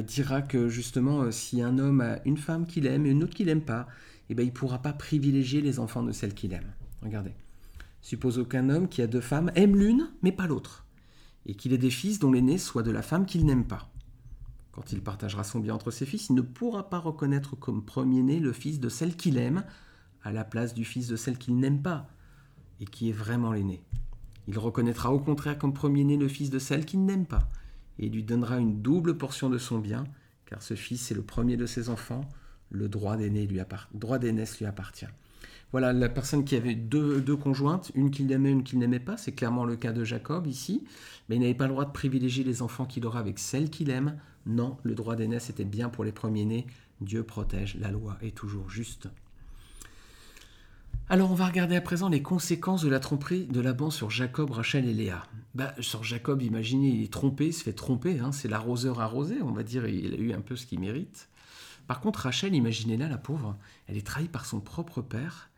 dira 0.02 0.42
que 0.42 0.70
justement, 0.70 1.22
euh, 1.22 1.32
si 1.32 1.62
un 1.62 1.78
homme 1.78 2.02
a 2.02 2.20
une 2.26 2.38
femme 2.38 2.66
qu'il 2.66 2.88
aime 2.88 3.06
et 3.06 3.10
une 3.10 3.24
autre 3.24 3.34
qu'il 3.34 3.48
n'aime 3.48 3.62
pas, 3.62 3.88
eh 4.30 4.36
ben, 4.36 4.44
il 4.44 4.48
ne 4.48 4.52
pourra 4.52 4.82
pas 4.82 4.94
privilégier 4.94 5.62
les 5.62 5.80
enfants 5.80 6.04
de 6.04 6.12
celle 6.12 6.34
qu'il 6.34 6.54
aime. 6.54 6.72
Regardez. 7.02 7.34
Suppose 8.02 8.46
qu'un 8.50 8.70
homme 8.70 8.88
qui 8.88 9.02
a 9.02 9.08
deux 9.08 9.22
femmes 9.22 9.52
aime 9.56 9.76
l'une, 9.76 10.10
mais 10.22 10.32
pas 10.32 10.48
l'autre, 10.48 10.86
et 11.46 11.56
qu'il 11.56 11.74
ait 11.74 11.78
des 11.78 11.90
fils 11.90 12.20
dont 12.20 12.32
l'aîné 12.32 12.58
soit 12.58 12.84
de 12.84 12.92
la 12.92 13.02
femme 13.02 13.26
qu'il 13.26 13.46
n'aime 13.46 13.66
pas. 13.66 13.93
Quand 14.74 14.92
il 14.92 15.02
partagera 15.02 15.44
son 15.44 15.60
bien 15.60 15.76
entre 15.76 15.92
ses 15.92 16.08
fils, 16.08 16.30
il 16.30 16.36
ne 16.36 16.42
pourra 16.42 16.90
pas 16.90 16.98
reconnaître 16.98 17.56
comme 17.56 17.86
premier-né 17.86 18.40
le 18.40 18.52
fils 18.52 18.80
de 18.80 18.90
celle 18.90 19.16
qu'il 19.16 19.38
aime 19.38 19.64
à 20.24 20.32
la 20.32 20.44
place 20.44 20.74
du 20.74 20.84
fils 20.84 21.08
de 21.08 21.16
celle 21.16 21.38
qu'il 21.38 21.58
n'aime 21.58 21.82
pas 21.82 22.10
et 22.80 22.86
qui 22.86 23.10
est 23.10 23.14
vraiment 23.14 23.54
l'aîné. 23.54 23.84
Il 24.48 24.58
reconnaîtra 24.58 25.14
au 25.14 25.20
contraire 25.20 25.58
comme 25.58 25.74
premier-né 25.74 26.18
le 26.18 26.28
fils 26.28 26.50
de 26.50 26.60
celle 26.60 26.86
qu'il 26.86 27.06
n'aime 27.06 27.26
pas 27.26 27.48
et 28.00 28.10
lui 28.10 28.24
donnera 28.24 28.58
une 28.58 28.82
double 28.82 29.18
portion 29.18 29.50
de 29.50 29.60
son 29.60 29.78
bien, 29.78 30.06
car 30.48 30.64
ce 30.64 30.74
fils 30.74 31.12
est 31.12 31.16
le 31.16 31.22
premier 31.22 31.56
de 31.56 31.68
ses 31.68 31.90
enfants, 31.90 32.28
le 32.72 32.90
droit 32.90 33.16
d'aînesse 33.16 34.60
lui, 34.60 34.66
appartient. 34.66 35.06
Voilà 35.72 35.94
la 35.94 36.10
personne 36.10 36.46
qui 36.46 36.56
avait 36.56 36.76
deux, 36.76 37.22
deux 37.22 37.36
conjointes, 37.36 37.92
une 37.94 38.10
qu'il 38.10 38.32
aimait, 38.32 38.52
une 38.52 38.64
qu'il 38.64 38.80
n'aimait 38.80 39.00
pas, 39.00 39.18
c'est 39.18 39.34
clairement 39.34 39.66
le 39.66 39.76
cas 39.76 39.92
de 39.92 40.04
Jacob 40.04 40.48
ici, 40.48 40.84
mais 41.30 41.36
il 41.36 41.42
n'avait 41.42 41.54
pas 41.54 41.66
le 41.66 41.74
droit 41.74 41.86
de 41.86 41.92
privilégier 41.92 42.44
les 42.44 42.64
enfants 42.64 42.86
qu'il 42.86 43.06
aura 43.06 43.20
avec 43.20 43.38
celle 43.38 43.70
qu'il 43.70 43.92
aime. 43.92 44.18
Non, 44.46 44.78
le 44.84 44.96
droit 44.96 45.16
d'aînesse 45.16 45.50
était 45.50 45.64
bien 45.66 45.90
pour 45.90 46.04
les 46.04 46.12
premiers-nés. 46.12 46.68
Dieu 47.02 47.24
protège, 47.24 47.76
la 47.80 47.92
loi 47.92 48.18
est 48.22 48.36
toujours 48.36 48.70
juste. 48.70 49.10
Alors 51.10 51.32
on 51.32 51.36
va 51.36 51.48
regarder 51.48 51.76
à 51.76 51.82
présent 51.82 52.08
les 52.08 52.22
conséquences 52.22 52.82
de 52.82 52.90
la 52.90 53.00
tromperie 53.00 53.46
de 53.46 53.60
Laban 53.60 53.90
sur 53.90 54.10
Jacob, 54.10 54.52
Rachel 54.52 54.88
et 54.88 54.94
Léa. 54.94 55.28
Bah, 55.54 55.74
sur 55.80 56.04
Jacob, 56.04 56.42
imaginez, 56.42 56.90
il 56.90 57.04
est 57.04 57.12
trompé, 57.12 57.48
il 57.48 57.54
se 57.54 57.64
fait 57.64 57.74
tromper, 57.74 58.20
hein, 58.20 58.32
c'est 58.32 58.48
l'arroseur 58.48 59.02
arrosé, 59.02 59.42
on 59.42 59.52
va 59.52 59.64
dire, 59.64 59.86
il 59.86 60.14
a 60.14 60.18
eu 60.18 60.34
un 60.34 60.42
peu 60.42 60.56
ce 60.56 60.66
qu'il 60.66 60.80
mérite. 60.80 61.28
Par 61.88 62.00
contre, 62.00 62.22
Rachel, 62.22 62.56
imaginez-la, 62.56 63.10
la 63.10 63.18
pauvre, 63.18 63.58
elle 63.88 63.98
est 63.98 64.08
trahie 64.08 64.30
par 64.30 64.46
son 64.46 64.62
propre 64.62 65.02
père, 65.02 65.50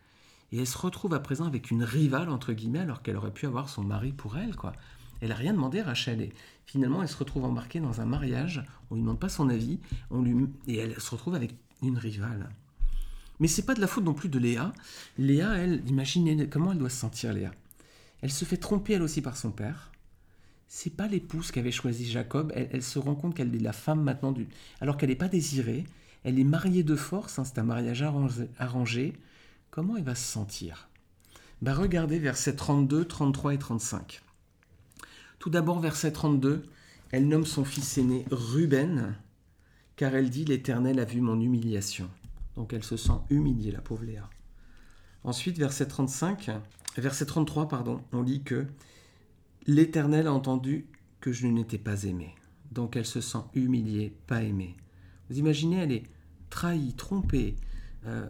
et 0.51 0.57
elle 0.57 0.67
se 0.67 0.77
retrouve 0.77 1.13
à 1.13 1.19
présent 1.19 1.45
avec 1.45 1.69
une 1.69 1.83
rivale, 1.83 2.29
entre 2.29 2.51
guillemets, 2.53 2.79
alors 2.79 3.03
qu'elle 3.03 3.15
aurait 3.15 3.31
pu 3.31 3.45
avoir 3.45 3.69
son 3.69 3.83
mari 3.83 4.11
pour 4.11 4.37
elle, 4.37 4.55
quoi. 4.55 4.73
Elle 5.25 5.29
n'a 5.29 5.37
rien 5.37 5.53
demandé, 5.53 5.81
Rachel, 5.81 6.21
et 6.21 6.33
finalement, 6.67 7.01
elle 7.01 7.09
se 7.09 7.17
retrouve 7.17 7.45
embarquée 7.45 7.79
dans 7.79 7.99
un 7.99 8.05
mariage, 8.05 8.63
on 8.91 8.95
lui 8.95 9.01
demande 9.01 9.19
pas 9.19 9.27
son 9.27 9.49
avis, 9.49 9.79
on 10.11 10.21
lui... 10.21 10.47
et 10.67 10.77
elle 10.77 11.01
se 11.01 11.09
retrouve 11.09 11.33
avec 11.33 11.55
une 11.81 11.97
rivale. 11.97 12.47
Mais 13.39 13.47
c'est 13.47 13.63
pas 13.63 13.73
de 13.73 13.81
la 13.81 13.87
faute 13.87 14.03
non 14.03 14.13
plus 14.13 14.29
de 14.29 14.37
Léa. 14.37 14.71
Léa, 15.17 15.55
elle, 15.55 15.81
imaginez 15.87 16.47
comment 16.47 16.73
elle 16.73 16.77
doit 16.77 16.91
se 16.91 16.99
sentir, 16.99 17.33
Léa. 17.33 17.49
Elle 18.21 18.31
se 18.31 18.45
fait 18.45 18.57
tromper 18.57 18.93
elle 18.93 19.01
aussi 19.01 19.23
par 19.23 19.35
son 19.35 19.49
père. 19.49 19.91
C'est 20.67 20.95
pas 20.95 21.07
l'épouse 21.07 21.49
qu'avait 21.49 21.71
choisi 21.71 22.05
Jacob. 22.05 22.53
Elle, 22.55 22.83
se 22.83 22.99
rend 22.99 23.15
compte 23.15 23.33
qu'elle 23.33 23.55
est 23.55 23.59
la 23.59 23.73
femme 23.73 24.03
maintenant 24.03 24.31
du. 24.31 24.47
Alors 24.79 24.97
qu'elle 24.97 25.09
n'est 25.09 25.15
pas 25.15 25.27
désirée. 25.27 25.85
Elle 26.23 26.37
est 26.37 26.43
mariée 26.43 26.83
de 26.83 26.95
force. 26.95 27.39
Hein, 27.39 27.45
c'est 27.45 27.57
un 27.57 27.63
mariage 27.63 28.03
arrangé, 28.59 29.13
Comment 29.71 29.97
elle 29.97 30.03
va 30.03 30.13
se 30.13 30.31
sentir? 30.31 30.87
Bah, 31.63 31.73
Regardez 31.73 32.19
versets 32.19 32.55
32, 32.55 33.05
33 33.05 33.55
et 33.55 33.57
35. 33.57 34.21
Tout 35.45 35.51
d'abord, 35.51 35.79
verset 35.79 36.11
32. 36.11 36.63
Elle 37.11 37.27
nomme 37.27 37.45
son 37.45 37.65
fils 37.65 37.99
aîné 37.99 38.25
Ruben, 38.31 39.15
car 39.95 40.15
elle 40.15 40.31
dit 40.31 40.43
L'Éternel 40.43 40.99
a 40.99 41.05
vu 41.05 41.21
mon 41.21 41.39
humiliation. 41.39 42.09
Donc 42.55 42.73
elle 42.73 42.83
se 42.83 42.97
sent 42.97 43.19
humiliée, 43.29 43.69
la 43.69 43.79
pauvre 43.79 44.05
Léa. 44.05 44.27
Ensuite, 45.23 45.59
verset 45.59 45.85
35, 45.85 46.49
verset 46.97 47.27
33, 47.27 47.67
pardon, 47.67 48.01
on 48.11 48.23
lit 48.23 48.41
que 48.41 48.65
l'Éternel 49.67 50.25
a 50.25 50.33
entendu 50.33 50.87
que 51.21 51.31
je 51.31 51.45
n'étais 51.45 51.77
pas 51.77 52.05
aimé. 52.05 52.33
Donc 52.71 52.95
elle 52.95 53.05
se 53.05 53.21
sent 53.21 53.43
humiliée, 53.53 54.17
pas 54.25 54.41
aimée. 54.41 54.75
Vous 55.29 55.37
imaginez, 55.37 55.77
elle 55.77 55.91
est 55.91 56.05
trahie, 56.49 56.93
trompée, 56.93 57.55
euh, 58.07 58.27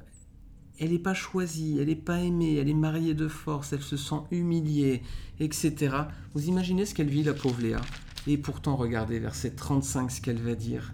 elle 0.79 0.91
n'est 0.91 0.99
pas 0.99 1.13
choisie, 1.13 1.77
elle 1.79 1.87
n'est 1.87 1.95
pas 1.95 2.19
aimée, 2.19 2.55
elle 2.55 2.69
est 2.69 2.73
mariée 2.73 3.13
de 3.13 3.27
force, 3.27 3.73
elle 3.73 3.81
se 3.81 3.97
sent 3.97 4.21
humiliée, 4.31 5.01
etc. 5.39 5.95
Vous 6.33 6.47
imaginez 6.47 6.85
ce 6.85 6.93
qu'elle 6.93 7.09
vit, 7.09 7.23
la 7.23 7.33
pauvre 7.33 7.61
Léa? 7.61 7.81
Et 8.27 8.37
pourtant, 8.37 8.75
regardez 8.75 9.19
verset 9.19 9.51
35, 9.51 10.11
ce 10.11 10.21
qu'elle 10.21 10.41
va 10.41 10.55
dire. 10.55 10.93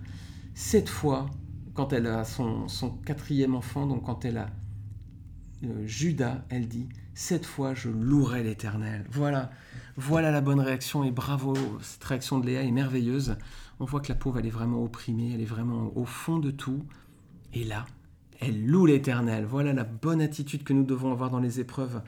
Cette 0.54 0.90
fois, 0.90 1.30
quand 1.74 1.94
elle 1.94 2.08
a 2.08 2.26
son, 2.26 2.68
quatrième 3.06 3.56
enfant, 3.56 3.88
donc 3.88 4.04
quand 4.04 4.26
elle 4.26 4.38
a 4.38 4.50
euh, 5.64 5.88
Judas, 5.88 6.44
elle 6.50 6.68
dit 6.68 6.90
Cette 7.14 7.46
fois, 7.46 7.74
je 7.74 7.90
louerai 7.90 8.44
l'Éternel. 8.44 9.06
Voilà, 9.12 9.52
voilà 9.96 10.32
la 10.32 10.42
bonne 10.42 10.60
réaction 10.60 11.04
et 11.04 11.12
bravo, 11.12 11.56
cette 11.82 12.04
réaction 12.04 12.40
de 12.40 12.48
Léa 12.48 12.64
est 12.64 12.72
merveilleuse. 12.72 13.38
On 13.80 13.86
voit 13.86 14.02
que 14.02 14.10
la 14.10 14.16
pauvre, 14.16 14.40
elle 14.40 14.46
est 14.46 14.52
vraiment 14.52 14.84
opprimée, 14.84 15.32
elle 15.34 15.42
est 15.42 15.46
vraiment 15.46 15.92
au 15.96 16.06
fond 16.06 16.38
de 16.38 16.52
tout. 16.52 16.86
Et 17.54 17.64
là, 17.64 17.86
elle 18.42 18.66
loue 18.66 18.88
l'Éternel. 18.88 19.46
Voilà 19.46 19.72
la 19.72 19.84
bonne 19.84 20.20
attitude 20.20 20.64
que 20.64 20.74
nous 20.74 20.84
devons 20.84 21.12
avoir 21.12 21.30
dans 21.30 21.40
les 21.40 21.60
épreuves. 21.60 22.02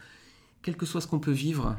Quel 0.62 0.75
que 0.75 0.86
soit 0.86 1.00
ce 1.00 1.08
qu'on 1.08 1.20
peut 1.20 1.32
vivre, 1.32 1.78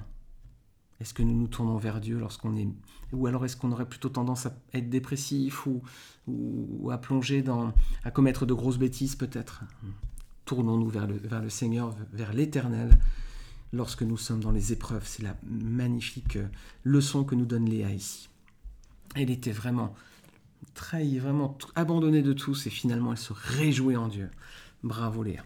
est-ce 1.00 1.12
que 1.12 1.22
nous 1.22 1.34
nous 1.34 1.48
tournons 1.48 1.76
vers 1.76 2.00
Dieu 2.00 2.18
lorsqu'on 2.18 2.56
est... 2.56 2.68
Ou 3.12 3.26
alors 3.26 3.44
est-ce 3.44 3.56
qu'on 3.56 3.72
aurait 3.72 3.88
plutôt 3.88 4.08
tendance 4.08 4.46
à 4.46 4.54
être 4.72 4.88
dépressif 4.88 5.66
ou, 5.66 5.82
ou, 6.28 6.90
à 6.90 6.98
plonger 6.98 7.42
dans... 7.42 7.74
à 8.04 8.10
commettre 8.12 8.46
de 8.46 8.54
grosses 8.54 8.78
bêtises 8.78 9.16
peut-être? 9.16 9.64
Tournons-nous 10.44 10.88
vers 10.88 11.08
le, 11.08 11.16
vers 11.16 11.42
le 11.42 11.50
Seigneur, 11.50 11.94
vers 12.12 12.32
l'Éternel, 12.32 12.96
lorsque 13.72 14.02
nous 14.02 14.16
sommes 14.16 14.40
dans 14.40 14.52
les 14.52 14.72
épreuves. 14.72 15.04
C'est 15.04 15.24
la 15.24 15.36
magnifique 15.42 16.38
leçon 16.84 17.24
que 17.24 17.34
nous 17.34 17.46
donne 17.46 17.68
Léa 17.68 17.90
ici. 17.90 18.28
Elle 19.16 19.30
était 19.30 19.52
vraiment 19.52 19.94
trahie, 20.74 21.18
vraiment 21.18 21.56
abandonnée 21.74 22.22
de 22.22 22.32
tous, 22.32 22.66
et 22.66 22.70
finalement 22.70 23.12
elle 23.12 23.18
se 23.18 23.32
réjouit 23.32 23.96
en 23.96 24.08
Dieu. 24.08 24.30
Bravo 24.82 25.22
Léa. 25.22 25.42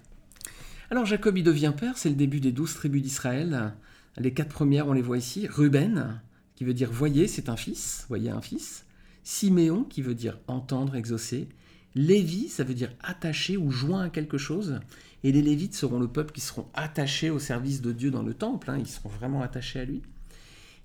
Alors 0.90 1.04
Jacob 1.04 1.36
y 1.36 1.42
devient 1.42 1.74
père, 1.76 1.98
c'est 1.98 2.08
le 2.08 2.14
début 2.14 2.40
des 2.40 2.52
douze 2.52 2.74
tribus 2.74 3.02
d'Israël. 3.02 3.74
Les 4.16 4.32
quatre 4.32 4.52
premières, 4.52 4.88
on 4.88 4.92
les 4.92 5.02
voit 5.02 5.18
ici. 5.18 5.46
Ruben, 5.46 6.20
qui 6.54 6.64
veut 6.64 6.74
dire 6.74 6.90
voyez, 6.90 7.28
c'est 7.28 7.48
un 7.48 7.56
fils, 7.56 8.06
voyez 8.08 8.30
un 8.30 8.40
fils. 8.40 8.84
Siméon, 9.22 9.84
qui 9.84 10.02
veut 10.02 10.14
dire 10.14 10.38
entendre, 10.46 10.96
exaucer. 10.96 11.48
Lévi, 11.94 12.48
ça 12.48 12.64
veut 12.64 12.74
dire 12.74 12.92
attaché 13.00 13.56
ou 13.56 13.70
joint 13.70 14.04
à 14.04 14.08
quelque 14.08 14.38
chose. 14.38 14.80
Et 15.24 15.32
les 15.32 15.42
Lévites 15.42 15.74
seront 15.74 15.98
le 15.98 16.08
peuple 16.08 16.32
qui 16.32 16.40
seront 16.40 16.66
attachés 16.74 17.28
au 17.28 17.38
service 17.38 17.82
de 17.82 17.92
Dieu 17.92 18.10
dans 18.10 18.22
le 18.22 18.34
temple. 18.34 18.70
Hein. 18.70 18.78
ils 18.78 18.86
seront 18.86 19.08
vraiment 19.08 19.42
attachés 19.42 19.80
à 19.80 19.84
lui. 19.84 20.02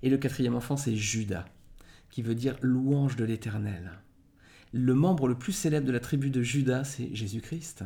Et 0.02 0.10
le 0.10 0.18
quatrième 0.18 0.54
enfant, 0.54 0.76
c'est 0.76 0.94
Judas, 0.94 1.46
qui 2.10 2.22
veut 2.22 2.34
dire 2.34 2.56
louange 2.60 3.16
de 3.16 3.24
l'Éternel. 3.24 3.92
Le 4.76 4.92
membre 4.92 5.28
le 5.28 5.36
plus 5.36 5.52
célèbre 5.52 5.86
de 5.86 5.92
la 5.92 6.00
tribu 6.00 6.30
de 6.30 6.42
Judas, 6.42 6.84
c'est 6.84 7.14
Jésus-Christ. 7.14 7.84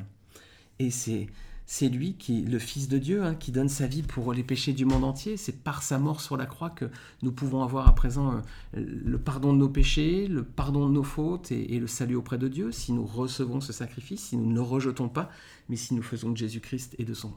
Et 0.79 0.91
c'est 0.91 1.29
c'est 1.71 1.91
lui 1.91 2.15
qui, 2.15 2.41
le 2.41 2.59
Fils 2.59 2.89
de 2.89 2.97
Dieu, 2.97 3.23
hein, 3.23 3.35
qui 3.35 3.53
donne 3.53 3.69
sa 3.69 3.87
vie 3.87 4.03
pour 4.03 4.33
les 4.33 4.43
péchés 4.43 4.73
du 4.73 4.87
monde 4.87 5.05
entier. 5.05 5.37
C'est 5.37 5.63
par 5.63 5.83
sa 5.83 5.99
mort 5.99 6.23
sur 6.23 6.39
la 6.39 6.47
croix 6.47 6.71
que 6.71 6.87
nous 7.21 7.31
pouvons 7.31 7.63
avoir 7.63 7.87
à 7.89 7.95
présent 7.95 8.37
euh, 8.37 8.41
le 8.73 9.19
pardon 9.19 9.53
de 9.53 9.59
nos 9.59 9.69
péchés, 9.69 10.29
le 10.29 10.45
pardon 10.45 10.89
de 10.89 10.95
nos 10.95 11.03
fautes 11.03 11.53
et, 11.53 11.79
le 11.79 11.87
salut 11.87 12.17
auprès 12.17 12.39
de 12.39 12.49
Dieu, 12.49 12.73
si 12.73 12.95
nous 12.95 13.05
recevons 13.05 13.61
ce 13.61 13.75
sacrifice, 13.75 14.29
si 14.29 14.39
nous 14.39 14.51
ne 14.51 14.61
rejetons 14.61 15.11
pas, 15.11 15.31
mais 15.69 15.77
si 15.77 15.93
nous 15.93 16.03
faisons 16.03 16.31
de 16.31 16.39
Jésus-Christ 16.39 16.95
et 16.99 17.05
de 17.05 17.13
son, 17.13 17.35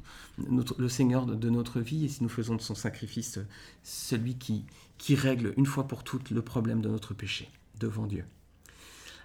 le 0.47 0.87
Seigneur 0.87 1.25
de, 1.25 1.49
notre 1.49 1.81
vie, 1.81 2.05
et 2.05 2.07
si 2.07 2.23
nous 2.23 2.29
faisons 2.29 2.55
de 2.55 2.61
son 2.61 2.73
sacrifice 2.73 3.37
celui 3.83 4.35
qui, 4.35 4.63
qui 4.97 5.13
règle 5.13 5.53
une 5.57 5.65
fois 5.65 5.89
pour 5.89 6.05
toutes 6.05 6.31
le 6.31 6.41
problème 6.41 6.79
de 6.79 6.87
notre 6.87 7.13
péché 7.13 7.49
devant 7.81 8.07
Dieu. 8.07 8.23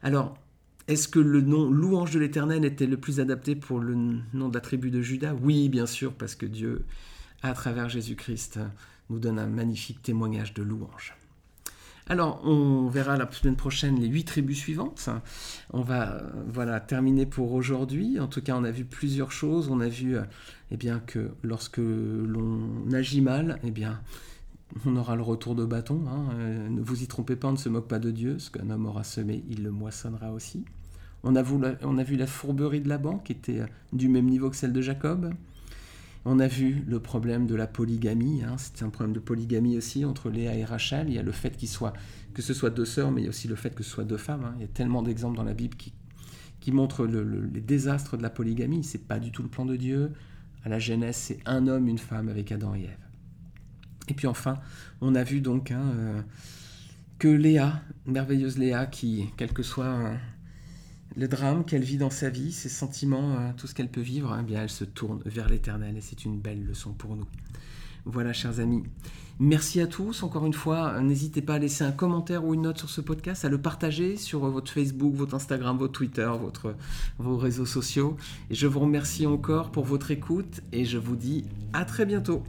Alors, 0.06 0.38
est-ce 0.86 1.08
que 1.08 1.18
le 1.18 1.40
nom 1.40 1.68
louange 1.68 2.12
de 2.12 2.20
l'Éternel 2.20 2.64
était 2.64 2.86
le 2.86 2.96
plus 2.96 3.18
adapté 3.18 3.56
pour 3.56 3.80
le 3.80 3.96
nom 4.34 4.48
de 4.48 4.54
la 4.54 4.60
tribu 4.60 4.92
de 4.92 5.02
Judas 5.02 5.34
Oui, 5.34 5.68
bien 5.68 5.86
sûr, 5.86 6.12
parce 6.12 6.36
que 6.36 6.46
Dieu, 6.46 6.84
à 7.42 7.52
travers 7.54 7.88
Jésus-Christ, 7.88 8.60
nous 9.10 9.18
donne 9.18 9.40
un 9.40 9.48
magnifique 9.48 10.00
témoignage 10.02 10.54
de 10.54 10.62
louange. 10.62 11.16
Alors, 12.08 12.40
on 12.44 12.86
verra 12.86 13.16
la 13.16 13.28
semaine 13.32 13.56
prochaine 13.56 13.98
les 13.98 14.06
huit 14.06 14.22
tribus 14.22 14.58
suivantes. 14.58 15.08
On 15.72 15.82
va 15.82 16.22
voilà 16.46 16.78
terminer 16.78 17.26
pour 17.26 17.52
aujourd'hui. 17.52 18.20
En 18.20 18.28
tout 18.28 18.42
cas, 18.42 18.54
on 18.56 18.62
a 18.62 18.70
vu 18.70 18.84
plusieurs 18.84 19.32
choses. 19.32 19.70
On 19.70 19.80
a 19.80 19.88
vu 19.88 20.16
eh 20.70 20.76
bien, 20.76 21.00
que 21.00 21.32
lorsque 21.42 21.78
l'on 21.78 22.92
agit 22.92 23.22
mal, 23.22 23.58
eh 23.64 23.72
bien, 23.72 24.00
on 24.84 24.96
aura 24.96 25.16
le 25.16 25.22
retour 25.22 25.54
de 25.54 25.64
bâton. 25.64 26.04
Hein. 26.08 26.28
Euh, 26.34 26.68
ne 26.68 26.80
vous 26.80 27.02
y 27.02 27.06
trompez 27.06 27.36
pas, 27.36 27.48
on 27.48 27.52
ne 27.52 27.56
se 27.56 27.68
moque 27.68 27.88
pas 27.88 27.98
de 27.98 28.10
Dieu. 28.10 28.38
Ce 28.38 28.50
qu'un 28.50 28.70
homme 28.70 28.86
aura 28.86 29.04
semé, 29.04 29.44
il 29.48 29.62
le 29.62 29.70
moissonnera 29.70 30.32
aussi. 30.32 30.64
On 31.22 31.34
a, 31.34 31.42
vu 31.42 32.16
la, 32.16 32.26
fourberie 32.26 32.80
de 32.80 32.88
Laban, 32.88 33.18
qui 33.18 33.32
était 33.32 33.62
du 33.92 34.08
même 34.08 34.26
niveau 34.26 34.48
que 34.48 34.54
celle 34.54 34.72
de 34.72 34.80
Jacob. 34.80 35.34
On 36.24 36.38
a 36.38 36.46
vu 36.46 36.84
le 36.86 37.00
problème 37.00 37.46
de 37.46 37.56
la 37.56 37.66
polygamie. 37.66 38.42
Hein. 38.44 38.56
C'est 38.58 38.84
un 38.84 38.90
problème 38.90 39.12
de 39.12 39.18
polygamie 39.18 39.76
aussi 39.76 40.04
entre 40.04 40.30
Léa 40.30 40.54
et 40.54 40.64
Rachel. 40.64 41.08
Il 41.08 41.14
y 41.14 41.18
a 41.18 41.22
le 41.22 41.32
fait 41.32 41.56
que 41.56 42.42
ce 42.42 42.54
soit 42.54 42.70
deux 42.70 42.84
sœurs, 42.84 43.10
mais 43.10 43.22
il 43.22 43.24
y 43.24 43.26
a 43.26 43.30
aussi 43.30 43.48
le 43.48 43.56
fait 43.56 43.74
que 43.74 43.82
ce 43.82 43.90
soit 43.90 44.04
deux 44.04 44.16
femmes. 44.16 44.44
Hein. 44.44 44.54
Il 44.56 44.62
y 44.62 44.64
a 44.64 44.68
tellement 44.68 45.02
d'exemples 45.02 45.36
dans 45.36 45.44
la 45.44 45.54
Bible 45.54 45.76
qui, 45.76 45.92
qui 46.60 46.70
montrent 46.70 47.06
les 47.06 47.60
désastres 47.60 48.16
de 48.16 48.22
la 48.22 48.30
polygamie. 48.30 48.84
C'est 48.84 49.06
pas 49.06 49.18
du 49.18 49.32
tout 49.32 49.42
le 49.42 49.48
plan 49.48 49.64
de 49.64 49.74
Dieu. 49.74 50.12
À 50.64 50.68
la 50.68 50.78
Genèse, 50.78 51.16
c'est 51.16 51.38
un 51.46 51.66
homme, 51.66 51.88
une 51.88 51.98
femme 51.98 52.28
avec 52.28 52.52
Adam 52.52 52.74
et 52.74 52.82
Ève. 52.82 53.05
Et 54.08 54.14
puis 54.14 54.26
enfin, 54.26 54.58
on 55.00 55.14
a 55.14 55.24
vu 55.24 55.40
donc 55.40 55.70
hein, 55.70 55.82
euh, 55.96 56.20
que 57.18 57.28
Léa, 57.28 57.82
merveilleuse 58.06 58.58
Léa, 58.58 58.86
qui, 58.86 59.26
quel 59.36 59.52
que 59.52 59.62
soit 59.62 59.84
euh, 59.84 60.14
le 61.16 61.28
drame 61.28 61.64
qu'elle 61.64 61.82
vit 61.82 61.98
dans 61.98 62.10
sa 62.10 62.30
vie, 62.30 62.52
ses 62.52 62.68
sentiments, 62.68 63.36
euh, 63.38 63.50
tout 63.56 63.66
ce 63.66 63.74
qu'elle 63.74 63.90
peut 63.90 64.00
vivre, 64.00 64.36
eh 64.38 64.44
bien, 64.44 64.62
elle 64.62 64.70
se 64.70 64.84
tourne 64.84 65.20
vers 65.24 65.48
l'éternel 65.48 65.96
et 65.96 66.00
c'est 66.00 66.24
une 66.24 66.38
belle 66.38 66.64
leçon 66.64 66.92
pour 66.92 67.16
nous. 67.16 67.26
Voilà, 68.04 68.32
chers 68.32 68.60
amis. 68.60 68.84
Merci 69.40 69.80
à 69.80 69.88
tous. 69.88 70.22
Encore 70.22 70.46
une 70.46 70.54
fois, 70.54 71.00
n'hésitez 71.02 71.42
pas 71.42 71.54
à 71.54 71.58
laisser 71.58 71.82
un 71.82 71.90
commentaire 71.90 72.44
ou 72.44 72.54
une 72.54 72.62
note 72.62 72.78
sur 72.78 72.88
ce 72.88 73.00
podcast, 73.00 73.44
à 73.44 73.48
le 73.48 73.60
partager 73.60 74.16
sur 74.16 74.38
votre 74.48 74.70
Facebook, 74.70 75.12
votre 75.14 75.34
Instagram, 75.34 75.76
votre 75.76 75.92
Twitter, 75.92 76.30
votre, 76.40 76.76
vos 77.18 77.36
réseaux 77.36 77.66
sociaux. 77.66 78.16
Et 78.48 78.54
je 78.54 78.66
vous 78.66 78.80
remercie 78.80 79.26
encore 79.26 79.72
pour 79.72 79.84
votre 79.84 80.12
écoute 80.12 80.62
et 80.72 80.84
je 80.84 80.98
vous 80.98 81.16
dis 81.16 81.44
à 81.72 81.84
très 81.84 82.06
bientôt. 82.06 82.44